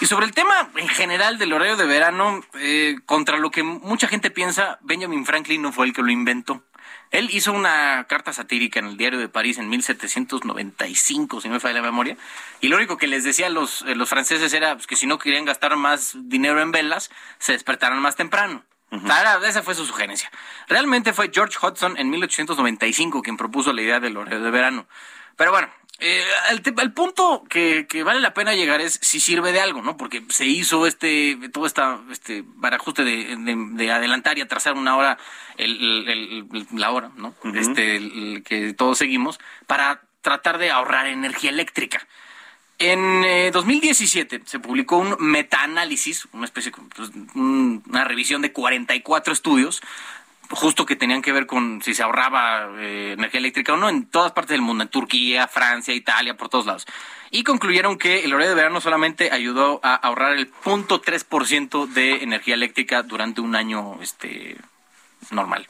[0.00, 4.06] Y sobre el tema en general del horario de verano, eh, contra lo que mucha
[4.06, 6.62] gente piensa, Benjamin Franklin no fue el que lo inventó.
[7.10, 11.60] Él hizo una carta satírica en el diario de París en 1795, si no me
[11.60, 12.16] falla la memoria,
[12.60, 15.06] y lo único que les decía a los, eh, los franceses era pues, que si
[15.06, 18.62] no querían gastar más dinero en velas, se despertaran más temprano.
[19.46, 20.30] esa fue su sugerencia.
[20.68, 24.86] Realmente fue George Hudson en 1895 quien propuso la idea del horario de verano.
[25.36, 25.68] Pero bueno,
[26.00, 29.82] eh, el, el, punto que, que, vale la pena llegar es si sirve de algo,
[29.82, 29.96] ¿no?
[29.96, 35.18] Porque se hizo este todo esta este barajuste de, de, adelantar y atrasar una hora
[35.56, 37.34] el, la hora, ¿no?
[37.54, 42.06] Este que todos seguimos para tratar de ahorrar energía eléctrica.
[42.78, 49.82] En 2017 eh, se publicó un metaanálisis, una especie pues, una revisión de 44 estudios
[50.50, 54.06] justo que tenían que ver con si se ahorraba eh, energía eléctrica o no en
[54.06, 56.86] todas partes del mundo, en Turquía, Francia, Italia, por todos lados.
[57.30, 62.54] Y concluyeron que el horario de verano solamente ayudó a ahorrar el 0.3% de energía
[62.54, 64.56] eléctrica durante un año este
[65.30, 65.66] normal.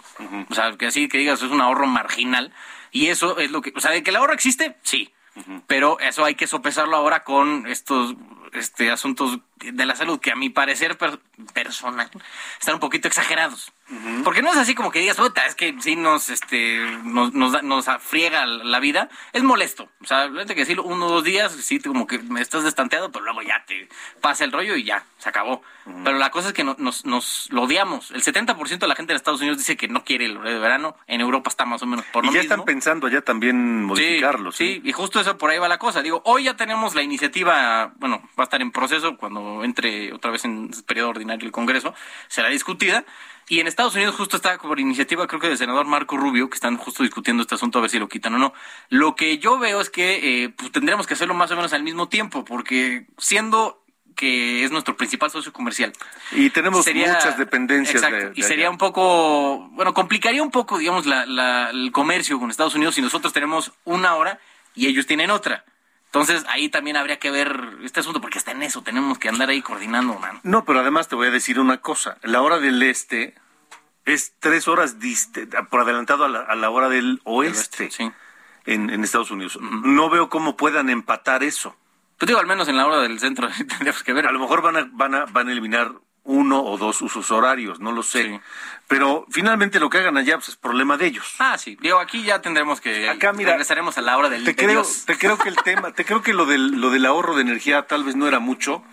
[0.48, 2.52] O sea, que así que digas, es un ahorro marginal.
[2.92, 5.12] Y eso es lo que, o sea, de que el ahorro existe, sí.
[5.66, 8.14] Pero eso hay que sopesarlo ahora con estos
[8.52, 10.96] este, asuntos de la salud que a mi parecer
[11.52, 12.10] personal
[12.58, 13.72] están un poquito exagerados.
[14.22, 17.62] Porque no es así como que digas, puta, es que sí nos, este, nos, nos,
[17.62, 19.08] nos afriega la vida.
[19.32, 19.88] Es molesto.
[20.02, 23.24] O sea, que decirlo uno o dos días, sí, como que me estás destanteado, pero
[23.24, 23.88] luego ya te
[24.20, 25.62] pasa el rollo y ya, se acabó.
[26.04, 28.10] Pero la cosa es que nos, nos lo odiamos.
[28.10, 30.60] El 70% de la gente en Estados Unidos dice que no quiere el horario de
[30.60, 30.96] verano.
[31.06, 34.52] En Europa está más o menos por lo y ya están pensando ya también modificarlo.
[34.52, 36.02] Sí, sí, y justo eso por ahí va la cosa.
[36.02, 40.12] Digo, hoy ya tenemos la iniciativa, bueno, va a estar en proceso cuando cuando entre
[40.12, 41.94] otra vez en periodo ordinario el Congreso,
[42.28, 43.04] será discutida.
[43.50, 46.56] Y en Estados Unidos justo está por iniciativa, creo que del senador Marco Rubio, que
[46.56, 48.52] están justo discutiendo este asunto a ver si lo quitan o no.
[48.90, 51.82] Lo que yo veo es que eh, pues, tendríamos que hacerlo más o menos al
[51.82, 53.82] mismo tiempo, porque siendo
[54.14, 55.92] que es nuestro principal socio comercial.
[56.32, 58.02] Y tenemos muchas dependencias.
[58.02, 62.74] Exacto, y sería un poco, bueno, complicaría un poco, digamos, la, el comercio con Estados
[62.74, 64.40] Unidos si nosotros tenemos una hora
[64.74, 65.64] y ellos tienen otra.
[66.08, 69.50] Entonces ahí también habría que ver este asunto porque está en eso, tenemos que andar
[69.50, 70.40] ahí coordinando, man.
[70.42, 73.34] No, pero además te voy a decir una cosa, la hora del este
[74.06, 74.96] es tres horas
[75.70, 77.90] por adelantado a la, hora del oeste,
[78.64, 79.58] en, en, Estados Unidos.
[79.60, 81.76] No veo cómo puedan empatar eso.
[82.16, 84.26] Pues digo, al menos en la hora del centro tendríamos que ver.
[84.26, 85.92] A lo mejor van a, van a, van a eliminar
[86.28, 88.40] uno o dos usos horarios, no lo sé.
[88.86, 91.34] Pero finalmente lo que hagan allá pues, es problema de ellos.
[91.38, 91.78] Ah, sí.
[91.80, 95.16] Digo, aquí ya tendremos que acá mira, regresaremos a la hora del te creo, te
[95.16, 98.04] creo que el tema, te creo que lo del lo del ahorro de energía tal
[98.04, 98.84] vez no era mucho,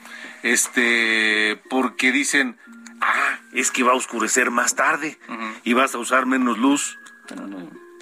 [0.44, 2.58] este, porque dicen,
[3.02, 5.20] "Ah, es que va a oscurecer más tarde
[5.66, 6.98] y vas a usar menos luz."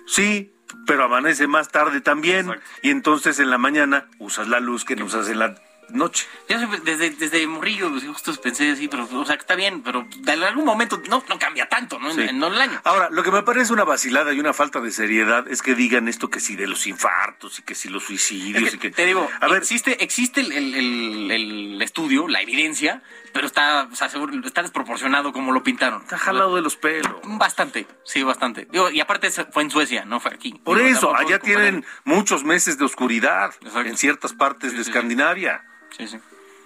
[0.05, 0.53] Sí,
[0.85, 2.53] pero amanece más tarde también
[2.83, 5.55] y entonces en la mañana usas la luz que no usas en la
[5.93, 6.27] noche.
[6.49, 10.43] Yo desde, desde Morrillo pues, justo pensé así, pero, o sea, está bien, pero en
[10.43, 12.11] algún momento no, no cambia tanto, ¿no?
[12.11, 12.81] En, el año.
[12.83, 16.07] Ahora, lo que me parece una vacilada y una falta de seriedad es que digan
[16.07, 18.73] esto que sí de los infartos y que sí los suicidios.
[18.73, 23.47] y que, te digo, a ver, existe, existe el, el, el, estudio, la evidencia, pero
[23.47, 26.01] está, o sea, seguro, está desproporcionado como lo pintaron.
[26.01, 27.15] Está jalado de los pelos.
[27.23, 28.67] Bastante, sí, bastante.
[28.71, 30.59] Digo, y aparte fue en Suecia, no fue aquí.
[30.63, 35.63] Por eso, allá tienen muchos meses de oscuridad en ciertas partes de Escandinavia.
[35.63, 35.73] Sí, sí.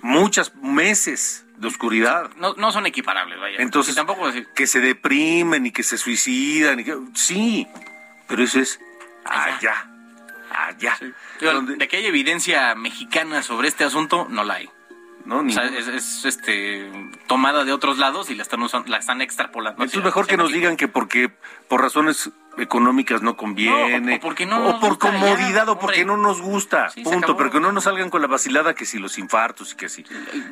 [0.01, 2.29] Muchos meses de oscuridad.
[2.37, 3.57] No, no son equiparables, vaya.
[3.59, 6.79] Entonces, tampoco que se deprimen y que se suicidan.
[6.79, 7.67] Y que, sí,
[8.27, 8.79] pero eso es
[9.25, 9.89] allá.
[10.51, 10.97] Allá.
[11.77, 14.69] De que hay evidencia mexicana sobre este asunto, no la hay.
[15.27, 15.41] ¿no?
[15.41, 16.89] O sea, es, este
[17.27, 19.83] tomada de otros lados y la están la están extrapolando.
[19.83, 21.29] Es mejor que nos digan que porque
[21.67, 24.15] por razones económicas no conviene.
[24.15, 26.89] o, porque no o por comodidad o porque no nos gusta.
[27.03, 27.37] punto.
[27.37, 30.05] Pero que no nos salgan con la vacilada que si los infartos y que si.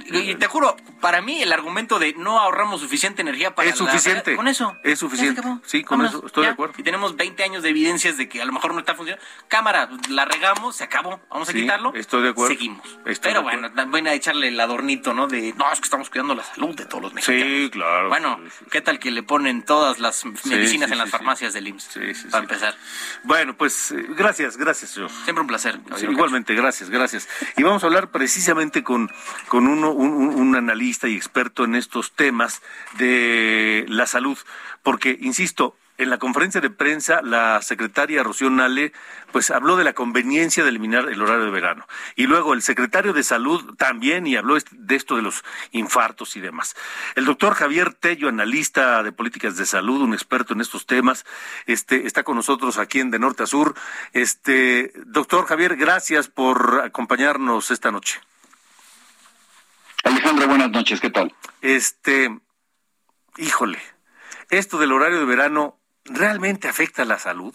[0.06, 3.70] Y, te juro, para mí el argumento de no ahorramos suficiente energía para.
[3.70, 4.36] Es suficiente.
[4.36, 4.76] con eso.
[4.84, 5.42] Es suficiente.
[5.64, 6.76] Sí, con eso estoy de acuerdo.
[6.78, 9.26] Y tenemos 20 años de evidencias de que a lo mejor no está funcionando.
[9.48, 11.20] Cámara, la regamos, se acabó.
[11.30, 11.94] Vamos a quitarlo.
[11.96, 12.54] Estoy de acuerdo.
[12.54, 13.00] Seguimos.
[13.22, 15.28] Pero bueno, bueno, a echarle el adornito, ¿no?
[15.28, 17.48] De no, es que estamos cuidando la salud de todos los mexicanos.
[17.48, 18.10] Sí, claro.
[18.10, 18.40] Bueno,
[18.72, 21.95] ¿qué tal que le ponen todas las medicinas en las farmacias del IMSS?
[21.96, 22.76] Sí, sí, para empezar.
[23.24, 25.10] Bueno, pues eh, gracias, gracias, señor.
[25.24, 25.80] Siempre un placer.
[26.02, 27.30] igualmente, gracias, gracias.
[27.56, 29.10] Y vamos a hablar precisamente con,
[29.48, 32.62] con uno, un, analista y experto en estos temas
[32.98, 34.38] de la salud,
[34.84, 38.92] porque, insisto, en la conferencia de prensa, la secretaria Rocío Nale,
[39.32, 41.88] pues habló de la conveniencia de eliminar el horario de verano.
[42.16, 46.42] Y luego el secretario de Salud también, y habló de esto de los infartos y
[46.42, 46.76] demás.
[47.16, 51.26] El doctor Javier Tello, analista de políticas de salud, un experto en estos temas,
[51.66, 53.76] este, está con nosotros aquí en De Norte a Sur.
[54.14, 58.20] Este, doctor Javier, gracias por acompañarnos esta noche.
[60.04, 61.34] Alejandro, buenas noches, ¿qué tal?
[61.62, 62.40] Este,
[63.38, 63.80] híjole,
[64.50, 67.54] esto del horario de verano realmente afecta la salud?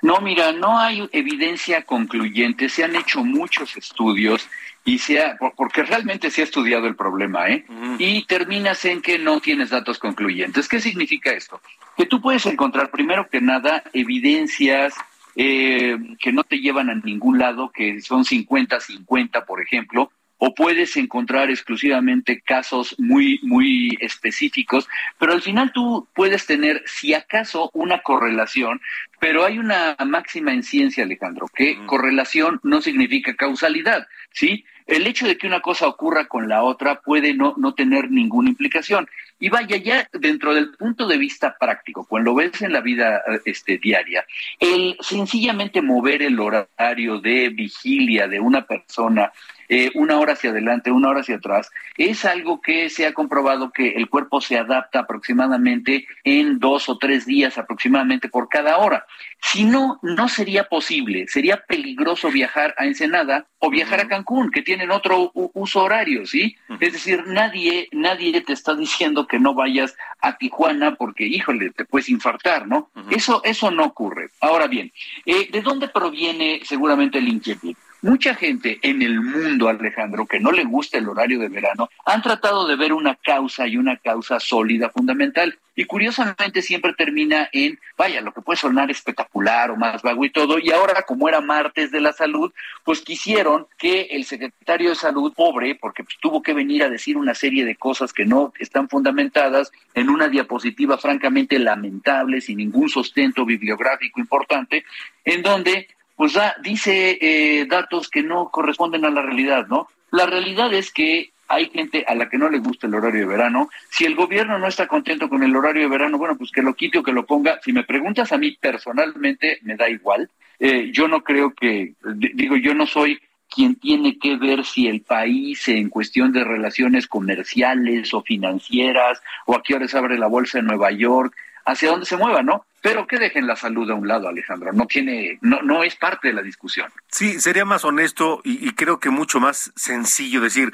[0.00, 2.68] No, mira, no hay evidencia concluyente.
[2.68, 4.48] Se han hecho muchos estudios
[4.84, 7.66] y se ha, porque realmente se ha estudiado el problema, ¿eh?
[7.98, 10.68] Y terminas en que no tienes datos concluyentes.
[10.68, 11.60] ¿Qué significa esto?
[11.96, 14.94] Que tú puedes encontrar, primero que nada, evidencias
[15.34, 20.96] eh, que no te llevan a ningún lado, que son 50-50, por ejemplo, o puedes
[20.96, 28.02] encontrar exclusivamente casos muy, muy específicos, pero al final tú puedes tener, si acaso, una
[28.02, 28.80] correlación,
[29.20, 34.64] pero hay una máxima en ciencia, Alejandro, que correlación no significa causalidad, ¿sí?
[34.86, 38.48] El hecho de que una cosa ocurra con la otra puede no, no tener ninguna
[38.48, 39.06] implicación.
[39.38, 43.22] Y vaya, ya dentro del punto de vista práctico, cuando lo ves en la vida
[43.44, 44.24] este, diaria,
[44.58, 49.32] el sencillamente mover el horario de vigilia de una persona
[49.70, 53.70] eh, una hora hacia adelante, una hora hacia atrás, es algo que se ha comprobado
[53.70, 59.04] que el cuerpo se adapta aproximadamente en dos o tres días aproximadamente por cada hora.
[59.40, 64.62] Si no, no sería posible, sería peligroso viajar a Ensenada o viajar a Cancún, que
[64.62, 66.56] tienen otro uso horario, ¿sí?
[66.80, 71.84] Es decir, nadie, nadie te está diciendo que no vayas a Tijuana porque, híjole, te
[71.84, 72.90] puedes infartar, ¿no?
[73.10, 74.30] Eso, eso no ocurre.
[74.40, 74.92] Ahora bien,
[75.24, 77.74] eh, ¿de dónde proviene seguramente el inquietud?
[78.02, 82.22] Mucha gente en el mundo, Alejandro, que no le gusta el horario de verano, han
[82.22, 85.58] tratado de ver una causa y una causa sólida, fundamental.
[85.74, 90.30] Y curiosamente siempre termina en, vaya, lo que puede sonar espectacular o más vago y
[90.30, 90.58] todo.
[90.58, 92.52] Y ahora, como era martes de la salud,
[92.84, 97.16] pues quisieron que el secretario de salud, pobre, porque pues, tuvo que venir a decir
[97.16, 102.88] una serie de cosas que no están fundamentadas en una diapositiva francamente lamentable, sin ningún
[102.88, 104.84] sustento bibliográfico importante,
[105.24, 105.86] en donde
[106.18, 109.86] pues dice eh, datos que no corresponden a la realidad, ¿no?
[110.10, 113.26] La realidad es que hay gente a la que no le gusta el horario de
[113.26, 113.70] verano.
[113.88, 116.74] Si el gobierno no está contento con el horario de verano, bueno, pues que lo
[116.74, 117.60] quite o que lo ponga.
[117.62, 120.28] Si me preguntas a mí personalmente, me da igual.
[120.58, 121.94] Eh, yo no creo que,
[122.34, 127.06] digo, yo no soy quien tiene que ver si el país en cuestión de relaciones
[127.06, 131.32] comerciales o financieras o a qué horas abre la bolsa en Nueva York,
[131.68, 132.64] hacia dónde se mueva, ¿no?
[132.80, 134.72] Pero que dejen la salud a un lado, Alejandro.
[134.72, 136.90] No tiene, no, no es parte de la discusión.
[137.08, 140.72] Sí, sería más honesto y, creo que mucho más sencillo decir,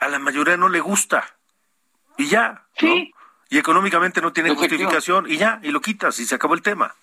[0.00, 1.36] a la mayoría no le gusta
[2.18, 2.64] y ya.
[2.76, 3.12] Sí.
[3.48, 6.94] Y económicamente no tiene justificación y ya, y lo quitas y se acabó el tema.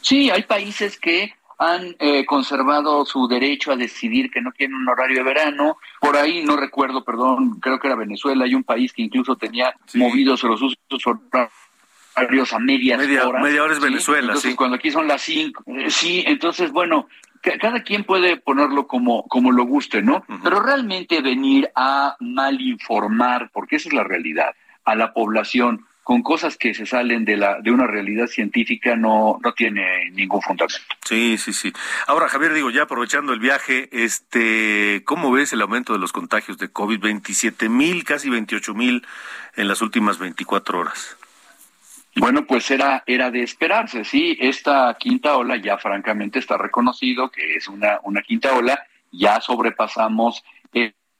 [0.00, 4.88] Sí, hay países que han eh, conservado su derecho a decidir que no quieren un
[4.88, 5.76] horario de verano.
[6.00, 9.74] Por ahí, no recuerdo, perdón, creo que era Venezuela, hay un país que incluso tenía
[9.94, 10.78] movidos los usos
[12.16, 13.42] a medias media, horas.
[13.42, 15.62] Media hora es Venezuela, entonces, Cuando aquí son las cinco.
[15.66, 17.08] Eh, sí, entonces, bueno,
[17.60, 20.24] cada quien puede ponerlo como, como lo guste, ¿no?
[20.42, 24.54] Pero realmente venir a malinformar, porque esa es la realidad,
[24.84, 29.40] a la población con cosas que se salen de la de una realidad científica no
[29.42, 30.78] no tiene ningún fundamento.
[31.02, 31.72] Sí, sí, sí.
[32.06, 36.58] Ahora, Javier, digo, ya aprovechando el viaje, este, ¿cómo ves el aumento de los contagios
[36.58, 37.00] de COVID?
[37.00, 39.06] 27 mil, casi 28 mil
[39.56, 41.16] en las últimas 24 horas.
[42.16, 44.36] Bueno, pues era, era de esperarse, sí.
[44.40, 48.86] Esta quinta ola ya francamente está reconocido que es una, una quinta ola.
[49.10, 50.44] Ya sobrepasamos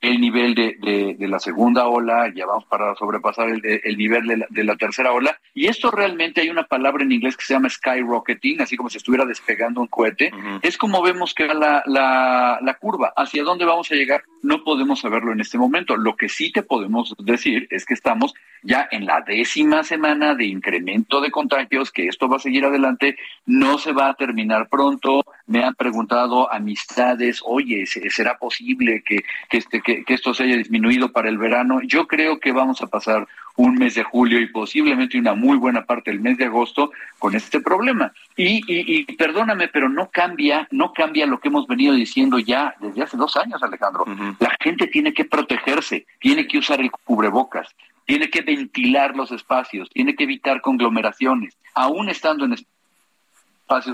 [0.05, 4.27] el, el nivel de, de, la segunda ola, ya vamos para sobrepasar el, el nivel
[4.27, 5.39] de la, de la, tercera ola.
[5.55, 8.99] Y esto realmente hay una palabra en inglés que se llama skyrocketing, así como si
[8.99, 10.33] estuviera despegando un cohete.
[10.63, 13.13] Es como vemos que la, la, la curva.
[13.17, 14.23] ¿Hacia dónde vamos a llegar?
[14.43, 15.97] No podemos saberlo en este momento.
[15.97, 18.35] Lo que sí te podemos decir es que estamos
[18.65, 23.17] ya en la décima semana de incremento de contagios, que esto va a seguir adelante,
[23.45, 25.23] no se va a terminar pronto.
[25.47, 31.13] Me han preguntado amistades, oye, ¿será posible que, que, este, que, esto se haya disminuido
[31.13, 31.81] para el verano?
[31.83, 35.85] Yo creo que vamos a pasar un mes de julio y posiblemente una muy buena
[35.85, 38.13] parte del mes de agosto con este problema.
[38.37, 43.03] Y, y, perdóname, pero no cambia, no cambia lo que hemos venido diciendo ya desde
[43.03, 44.05] hace dos años, Alejandro.
[44.41, 47.69] La gente tiene que protegerse, tiene que usar el cubrebocas,
[48.07, 52.74] tiene que ventilar los espacios, tiene que evitar conglomeraciones, aún estando en espacios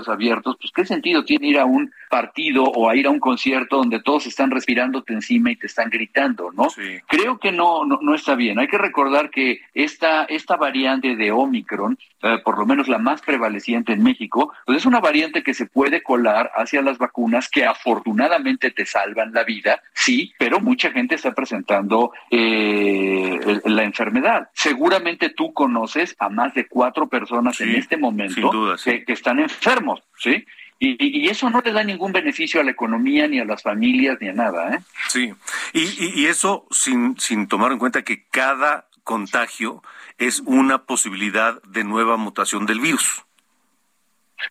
[0.07, 3.77] abiertos, pues qué sentido tiene ir a un partido o a ir a un concierto
[3.77, 6.67] donde todos están respirándote encima y te están gritando, ¿no?
[7.07, 8.59] Creo que no, no, está bien.
[8.59, 13.21] Hay que recordar que esta, esta variante de Omicron, eh, por lo menos la más
[13.21, 17.65] prevaleciente en México, pues es una variante que se puede colar hacia las vacunas que
[17.65, 24.49] afortunadamente te salvan la vida, sí, pero mucha gente está presentando eh, la enfermedad.
[24.53, 30.01] Seguramente tú conoces a más de cuatro personas en este momento que, que están enfermos,
[30.17, 30.45] ¿sí?
[30.83, 34.29] Y, eso no le da ningún beneficio a la economía, ni a las familias, ni
[34.29, 34.73] a nada.
[34.73, 34.79] ¿eh?
[35.09, 35.31] Sí,
[35.73, 39.83] y, eso sin, sin tomar en cuenta que cada contagio
[40.17, 43.23] es una posibilidad de nueva mutación del virus.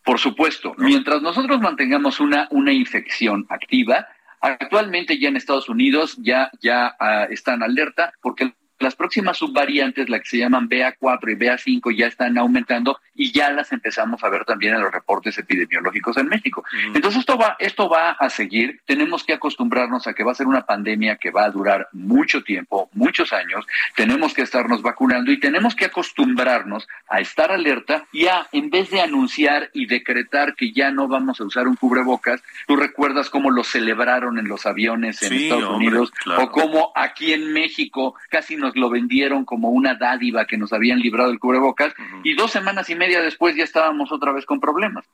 [0.05, 4.07] Por supuesto, mientras nosotros mantengamos una, una infección activa,
[4.41, 10.23] actualmente ya en Estados Unidos ya, ya uh, están alerta porque las próximas subvariantes, las
[10.23, 14.45] que se llaman BA4 y BA5, ya están aumentando y ya las empezamos a ver
[14.47, 16.65] también en los reportes epidemiológicos en México.
[16.95, 18.81] Entonces esto va, esto va a seguir.
[18.87, 22.43] Tenemos que acostumbrarnos a que va a ser una pandemia que va a durar mucho
[22.43, 23.67] tiempo, muchos años.
[23.95, 28.91] Tenemos que estarnos vacunando y tenemos que acostumbrarnos a estar alerta y a, en vez
[28.91, 33.51] de anunciar y decretar que ya no vamos a usar un cubrebocas, tú recuerdas cómo
[33.51, 38.70] lo celebraron en los aviones en Estados Unidos o cómo aquí en México casi nos
[38.75, 41.95] lo vendieron como una dádiva que nos habían librado el cubrebocas
[42.25, 45.05] y dos semanas y media después ya estábamos otra vez con problemas.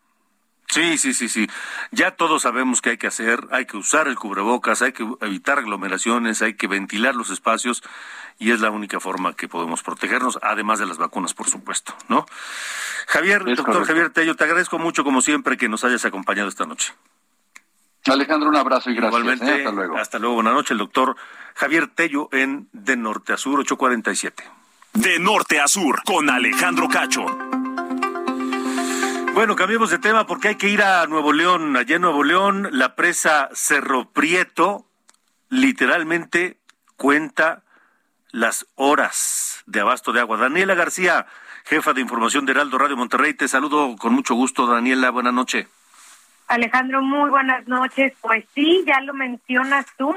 [0.68, 1.46] Sí, sí, sí, sí.
[1.90, 3.46] Ya todos sabemos qué hay que hacer.
[3.50, 7.82] Hay que usar el cubrebocas, hay que evitar aglomeraciones, hay que ventilar los espacios
[8.38, 12.26] y es la única forma que podemos protegernos, además de las vacunas, por supuesto, ¿no?
[13.06, 16.92] Javier, doctor Javier Tello, te agradezco mucho, como siempre, que nos hayas acompañado esta noche.
[18.12, 19.20] Alejandro, un abrazo y gracias.
[19.20, 19.58] Igualmente, ¿eh?
[19.58, 19.96] hasta luego.
[19.96, 21.16] Hasta luego, buenas noches, el doctor
[21.54, 24.44] Javier Tello en De Norte a Sur 847.
[24.94, 27.26] De Norte a Sur, con Alejandro Cacho.
[29.34, 31.76] Bueno, cambiemos de tema porque hay que ir a Nuevo León.
[31.76, 34.86] Allá en Nuevo León, la presa Cerro Prieto
[35.50, 36.58] literalmente
[36.96, 37.62] cuenta
[38.30, 40.38] las horas de abasto de agua.
[40.38, 41.26] Daniela García,
[41.64, 45.10] jefa de información de Heraldo Radio Monterrey, te saludo con mucho gusto, Daniela.
[45.10, 45.66] Buenas noches.
[46.48, 48.12] Alejandro, muy buenas noches.
[48.20, 50.14] Pues sí, ya lo mencionas tú,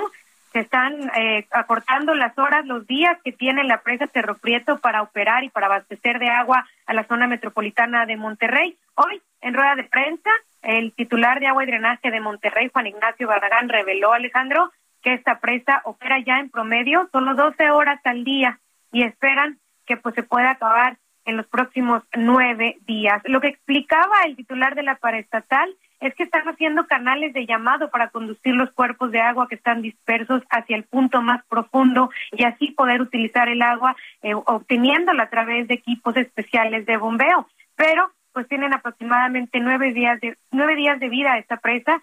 [0.54, 5.02] se están eh, acortando las horas, los días que tiene la presa Cerro Prieto para
[5.02, 8.78] operar y para abastecer de agua a la zona metropolitana de Monterrey.
[8.96, 10.30] Hoy, en rueda de prensa,
[10.62, 14.72] el titular de agua y drenaje de Monterrey, Juan Ignacio Barragán, reveló, Alejandro,
[15.02, 18.60] que esta presa opera ya en promedio solo 12 horas al día
[18.92, 23.22] y esperan que pues se pueda acabar en los próximos nueve días.
[23.26, 27.90] Lo que explicaba el titular de la paraestatal es que están haciendo canales de llamado
[27.90, 32.46] para conducir los cuerpos de agua que están dispersos hacia el punto más profundo y
[32.46, 37.48] así poder utilizar el agua eh, obteniéndola a través de equipos especiales de bombeo.
[37.76, 42.02] Pero pues tienen aproximadamente nueve días de nueve días de vida esta presa,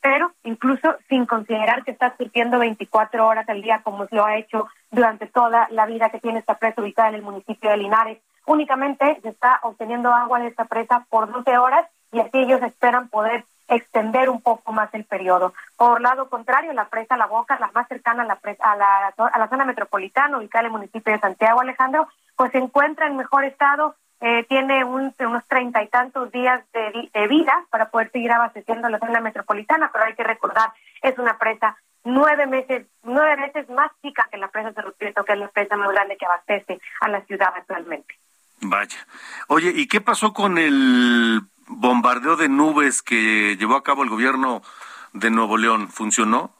[0.00, 4.68] pero incluso sin considerar que está surtiendo 24 horas al día como lo ha hecho
[4.90, 8.18] durante toda la vida que tiene esta presa ubicada en el municipio de Linares.
[8.46, 13.08] Únicamente se está obteniendo agua de esta presa por 12 horas y así ellos esperan
[13.08, 15.52] poder extender un poco más el periodo.
[15.76, 19.38] Por lado contrario, la presa La Boca, la más cercana a la, a la, a
[19.38, 23.44] la zona metropolitana, ubicada en el municipio de Santiago Alejandro, pues se encuentra en mejor
[23.44, 28.88] estado, eh, tiene un, unos treinta y tantos días de, vida para poder seguir abasteciendo
[28.88, 33.90] la zona metropolitana, pero hay que recordar, es una presa nueve meses, nueve veces más
[34.00, 37.08] chica que la presa de Ruprieto, que es la presa más grande que abastece a
[37.08, 38.14] la ciudad actualmente.
[38.60, 39.06] Vaya.
[39.48, 44.62] Oye, ¿y qué pasó con el bombardeo de nubes que llevó a cabo el gobierno
[45.12, 46.50] de Nuevo León funcionó?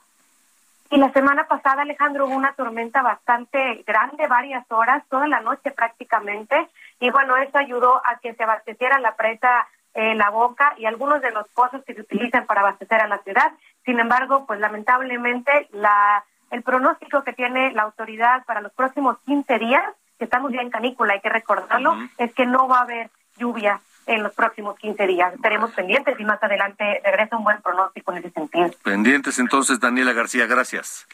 [0.91, 5.71] Y la semana pasada, Alejandro, hubo una tormenta bastante grande, varias horas, toda la noche
[5.71, 10.87] prácticamente, y bueno, eso ayudó a que se abasteciera la presa eh, La Boca y
[10.87, 13.53] algunos de los pozos que se utilizan para abastecer a la ciudad.
[13.85, 19.59] Sin embargo, pues lamentablemente la el pronóstico que tiene la autoridad para los próximos 15
[19.59, 19.85] días,
[20.19, 23.81] que estamos ya en canícula, hay que recordarlo, es que no va a haber lluvia
[24.09, 25.35] en los próximos 15 días.
[25.35, 28.71] Estaremos pendientes y más adelante regresa un buen pronóstico en ese sentido.
[28.83, 31.07] Pendientes entonces, Daniela García, gracias.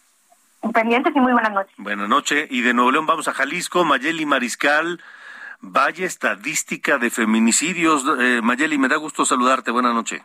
[0.72, 1.74] Pendientes y muy buenas noches.
[1.76, 2.47] Buenas noches.
[2.51, 5.03] Y de Nuevo León vamos a Jalisco, Mayeli Mariscal.
[5.61, 8.05] Vaya estadística de feminicidios.
[8.18, 9.70] Eh, Mayeli, me da gusto saludarte.
[9.70, 10.22] Buenas noches.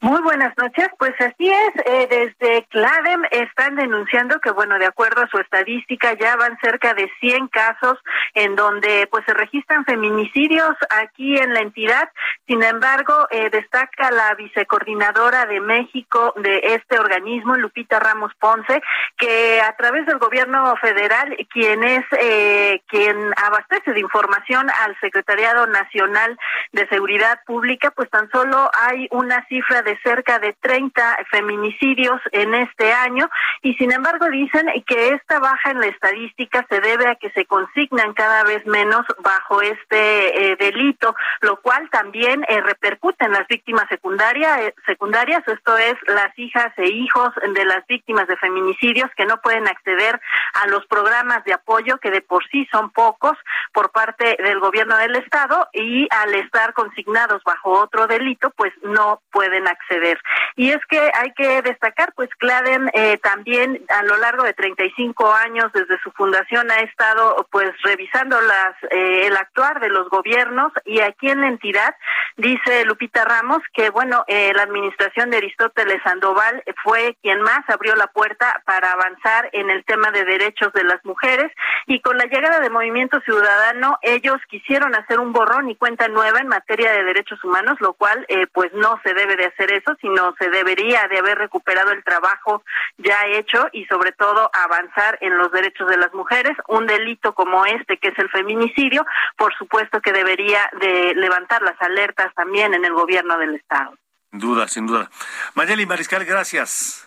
[0.00, 0.88] Muy buenas noches.
[0.98, 6.12] Pues así es, eh, desde CLADEM están denunciando que, bueno, de acuerdo a su estadística,
[6.14, 7.98] ya van cerca de 100 casos
[8.34, 12.10] en donde pues se registran feminicidios aquí en la entidad.
[12.46, 18.82] Sin embargo, eh, destaca la vicecoordinadora de México de este organismo, Lupita Ramos Ponce,
[19.16, 25.66] que a través del gobierno federal, quien es eh, quien abastece de información al Secretariado
[25.66, 26.38] Nacional
[26.72, 32.54] de Seguridad Pública, pues tan solo hay una cifra de cerca de 30 feminicidios en
[32.54, 33.28] este año
[33.62, 37.46] y sin embargo dicen que esta baja en la estadística se debe a que se
[37.46, 43.46] consignan cada vez menos bajo este eh, delito, lo cual también eh, repercute en las
[43.48, 49.10] víctimas secundarias, eh, secundarias, esto es las hijas e hijos de las víctimas de feminicidios
[49.16, 50.20] que no pueden acceder
[50.54, 53.36] a los programas de apoyo que de por sí son pocos
[53.72, 59.20] por parte del gobierno del estado y al estar consignados bajo otro delito pues no
[59.30, 60.18] pueden acceder.
[60.56, 65.32] Y es que hay que destacar, pues Claden eh, también a lo largo de 35
[65.34, 70.72] años desde su fundación ha estado pues revisando las eh, el actuar de los gobiernos
[70.84, 71.94] y aquí en la entidad
[72.36, 77.94] dice Lupita Ramos que bueno eh, la administración de Aristóteles Sandoval fue quien más abrió
[77.96, 81.50] la puerta para avanzar en el tema de derechos de las mujeres
[81.86, 86.40] y con la llegada de Movimiento Ciudadano ellos quisieron hacer un borrón y cuenta nueva
[86.40, 90.34] en materia de derechos humanos lo cual pues no se debe de hacer eso, sino
[90.38, 92.62] se debería de haber recuperado el trabajo
[92.98, 96.56] ya hecho y sobre todo avanzar en los derechos de las mujeres.
[96.68, 101.80] Un delito como este, que es el feminicidio, por supuesto que debería de levantar las
[101.80, 103.96] alertas también en el gobierno del Estado.
[104.30, 105.10] Sin duda, sin duda.
[105.54, 107.05] Mayeli Mariscal, gracias.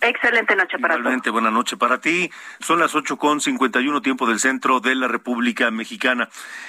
[0.00, 2.30] Excelente noche para Igualmente, buena noche para ti.
[2.60, 6.28] Son las ocho con cincuenta y uno tiempo del centro de la República Mexicana.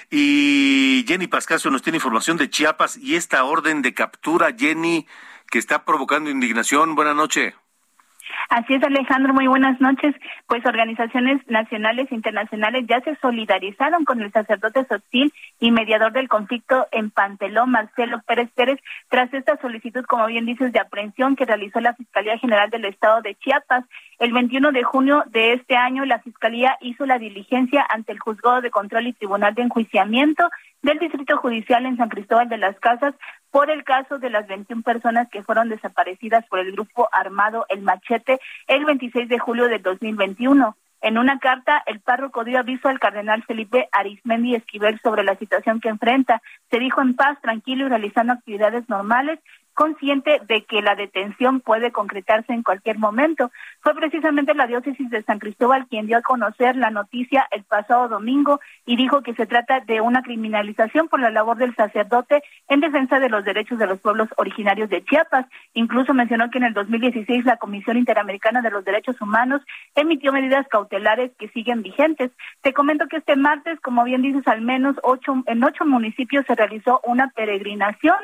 [0.10, 5.08] Y Jenny Pascasio nos tiene información de Chiapas y esta orden de captura, Jenny,
[5.52, 6.96] que está provocando indignación.
[6.96, 7.54] Buenas noches.
[8.50, 10.16] Así es, Alejandro, muy buenas noches.
[10.48, 16.28] Pues organizaciones nacionales e internacionales ya se solidarizaron con el sacerdote Sotil y mediador del
[16.28, 21.46] conflicto en Panteló, Marcelo Pérez Pérez, tras esta solicitud, como bien dices, de aprehensión que
[21.46, 23.86] realizó la Fiscalía General del Estado de Chiapas.
[24.20, 28.62] El 21 de junio de este año, la Fiscalía hizo la diligencia ante el Juzgado
[28.62, 30.50] de Control y Tribunal de Enjuiciamiento
[30.82, 33.14] del Distrito Judicial en San Cristóbal de las Casas
[33.52, 37.82] por el caso de las 21 personas que fueron desaparecidas por el grupo armado El
[37.82, 40.76] Machete el 26 de julio de 2021.
[41.02, 45.80] En una carta, el párroco dio aviso al cardenal Felipe Arismendi Esquivel sobre la situación
[45.80, 46.42] que enfrenta.
[46.70, 49.40] Se dijo en paz, tranquilo y realizando actividades normales
[49.74, 53.52] consciente de que la detención puede concretarse en cualquier momento.
[53.82, 58.08] Fue precisamente la diócesis de San Cristóbal quien dio a conocer la noticia el pasado
[58.08, 62.80] domingo y dijo que se trata de una criminalización por la labor del sacerdote en
[62.80, 65.46] defensa de los derechos de los pueblos originarios de Chiapas.
[65.74, 69.62] Incluso mencionó que en el 2016 la Comisión Interamericana de los Derechos Humanos
[69.96, 72.32] emitió medidas cautelares que siguen vigentes.
[72.62, 76.56] Te comento que este martes, como bien dices, al menos ocho, en ocho municipios se
[76.56, 78.16] realizó una peregrinación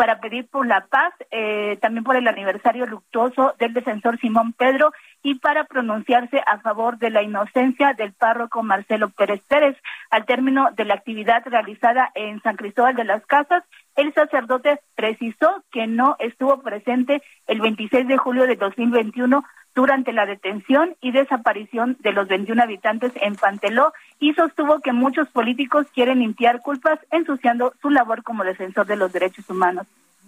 [0.00, 4.94] para pedir por la paz, eh, también por el aniversario luctuoso del defensor Simón Pedro
[5.22, 9.76] y para pronunciarse a favor de la inocencia del párroco Marcelo Pérez Pérez.
[10.08, 13.62] Al término de la actividad realizada en San Cristóbal de las Casas,
[13.94, 19.44] el sacerdote precisó que no estuvo presente el 26 de julio de 2021
[19.74, 25.28] durante la detención y desaparición de los 21 habitantes en Panteló y sostuvo que muchos
[25.28, 29.86] políticos quieren limpiar culpas ensuciando su labor como defensor de los derechos humanos.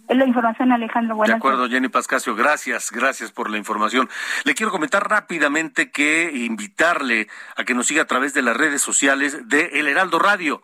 [0.09, 1.17] Es la información, Alejandro.
[1.17, 2.35] Buenas de acuerdo, Jenny Pascasio.
[2.35, 4.09] Gracias, gracias por la información.
[4.45, 8.83] Le quiero comentar rápidamente que invitarle a que nos siga a través de las redes
[8.83, 10.63] sociales de El Heraldo Radio.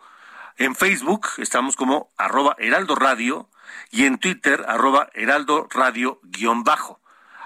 [0.57, 3.47] En Facebook estamos como arroba Heraldo Radio
[3.91, 6.99] y en Twitter arroba Heraldo Radio guion bajo.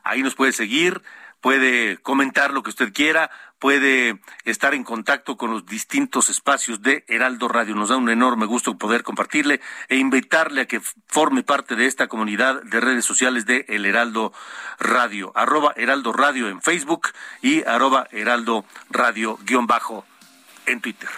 [0.03, 1.01] Ahí nos puede seguir,
[1.43, 3.29] puede comentar lo que usted quiera,
[3.59, 7.75] puede estar en contacto con los distintos espacios de Heraldo Radio.
[7.75, 12.07] Nos da un enorme gusto poder compartirle e invitarle a que forme parte de esta
[12.07, 14.31] comunidad de redes sociales de El Heraldo
[14.79, 15.33] Radio.
[15.35, 17.09] Arroba Heraldo Radio en Facebook
[17.41, 20.05] y arroba Heraldo Radio guion bajo
[20.65, 21.09] en Twitter.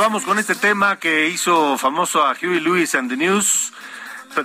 [0.00, 3.72] Vamos con este tema que hizo famoso a Huey Lewis and the News.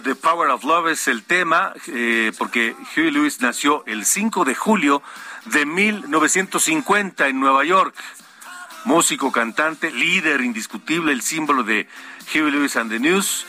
[0.04, 4.56] The Power of Love es el tema, eh, porque Huey Lewis nació el 5 de
[4.56, 5.04] julio
[5.46, 7.96] de 1950 en Nueva York.
[8.86, 11.88] Músico, cantante, líder indiscutible, el símbolo de
[12.34, 13.46] Huey Lewis and the News,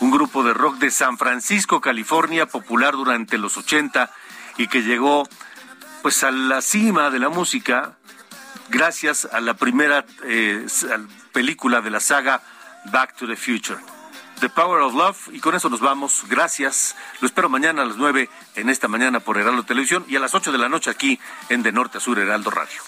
[0.00, 4.10] un grupo de rock de San Francisco, California, popular durante los 80
[4.58, 5.26] y que llegó
[6.02, 7.96] pues a la cima de la música
[8.68, 10.66] gracias a la primera eh,
[11.36, 12.40] película de la saga
[12.86, 13.78] Back to the Future.
[14.40, 15.28] The Power of Love.
[15.34, 16.24] Y con eso nos vamos.
[16.30, 16.96] Gracias.
[17.20, 20.34] Lo espero mañana a las 9 en esta mañana por Heraldo Televisión y a las
[20.34, 21.20] 8 de la noche aquí
[21.50, 22.80] en De Norte a Sur Heraldo Radio.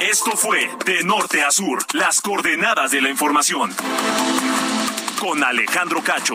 [0.00, 3.72] Esto fue De Norte a Sur, las coordenadas de la información.
[5.20, 6.34] Con Alejandro Cacho.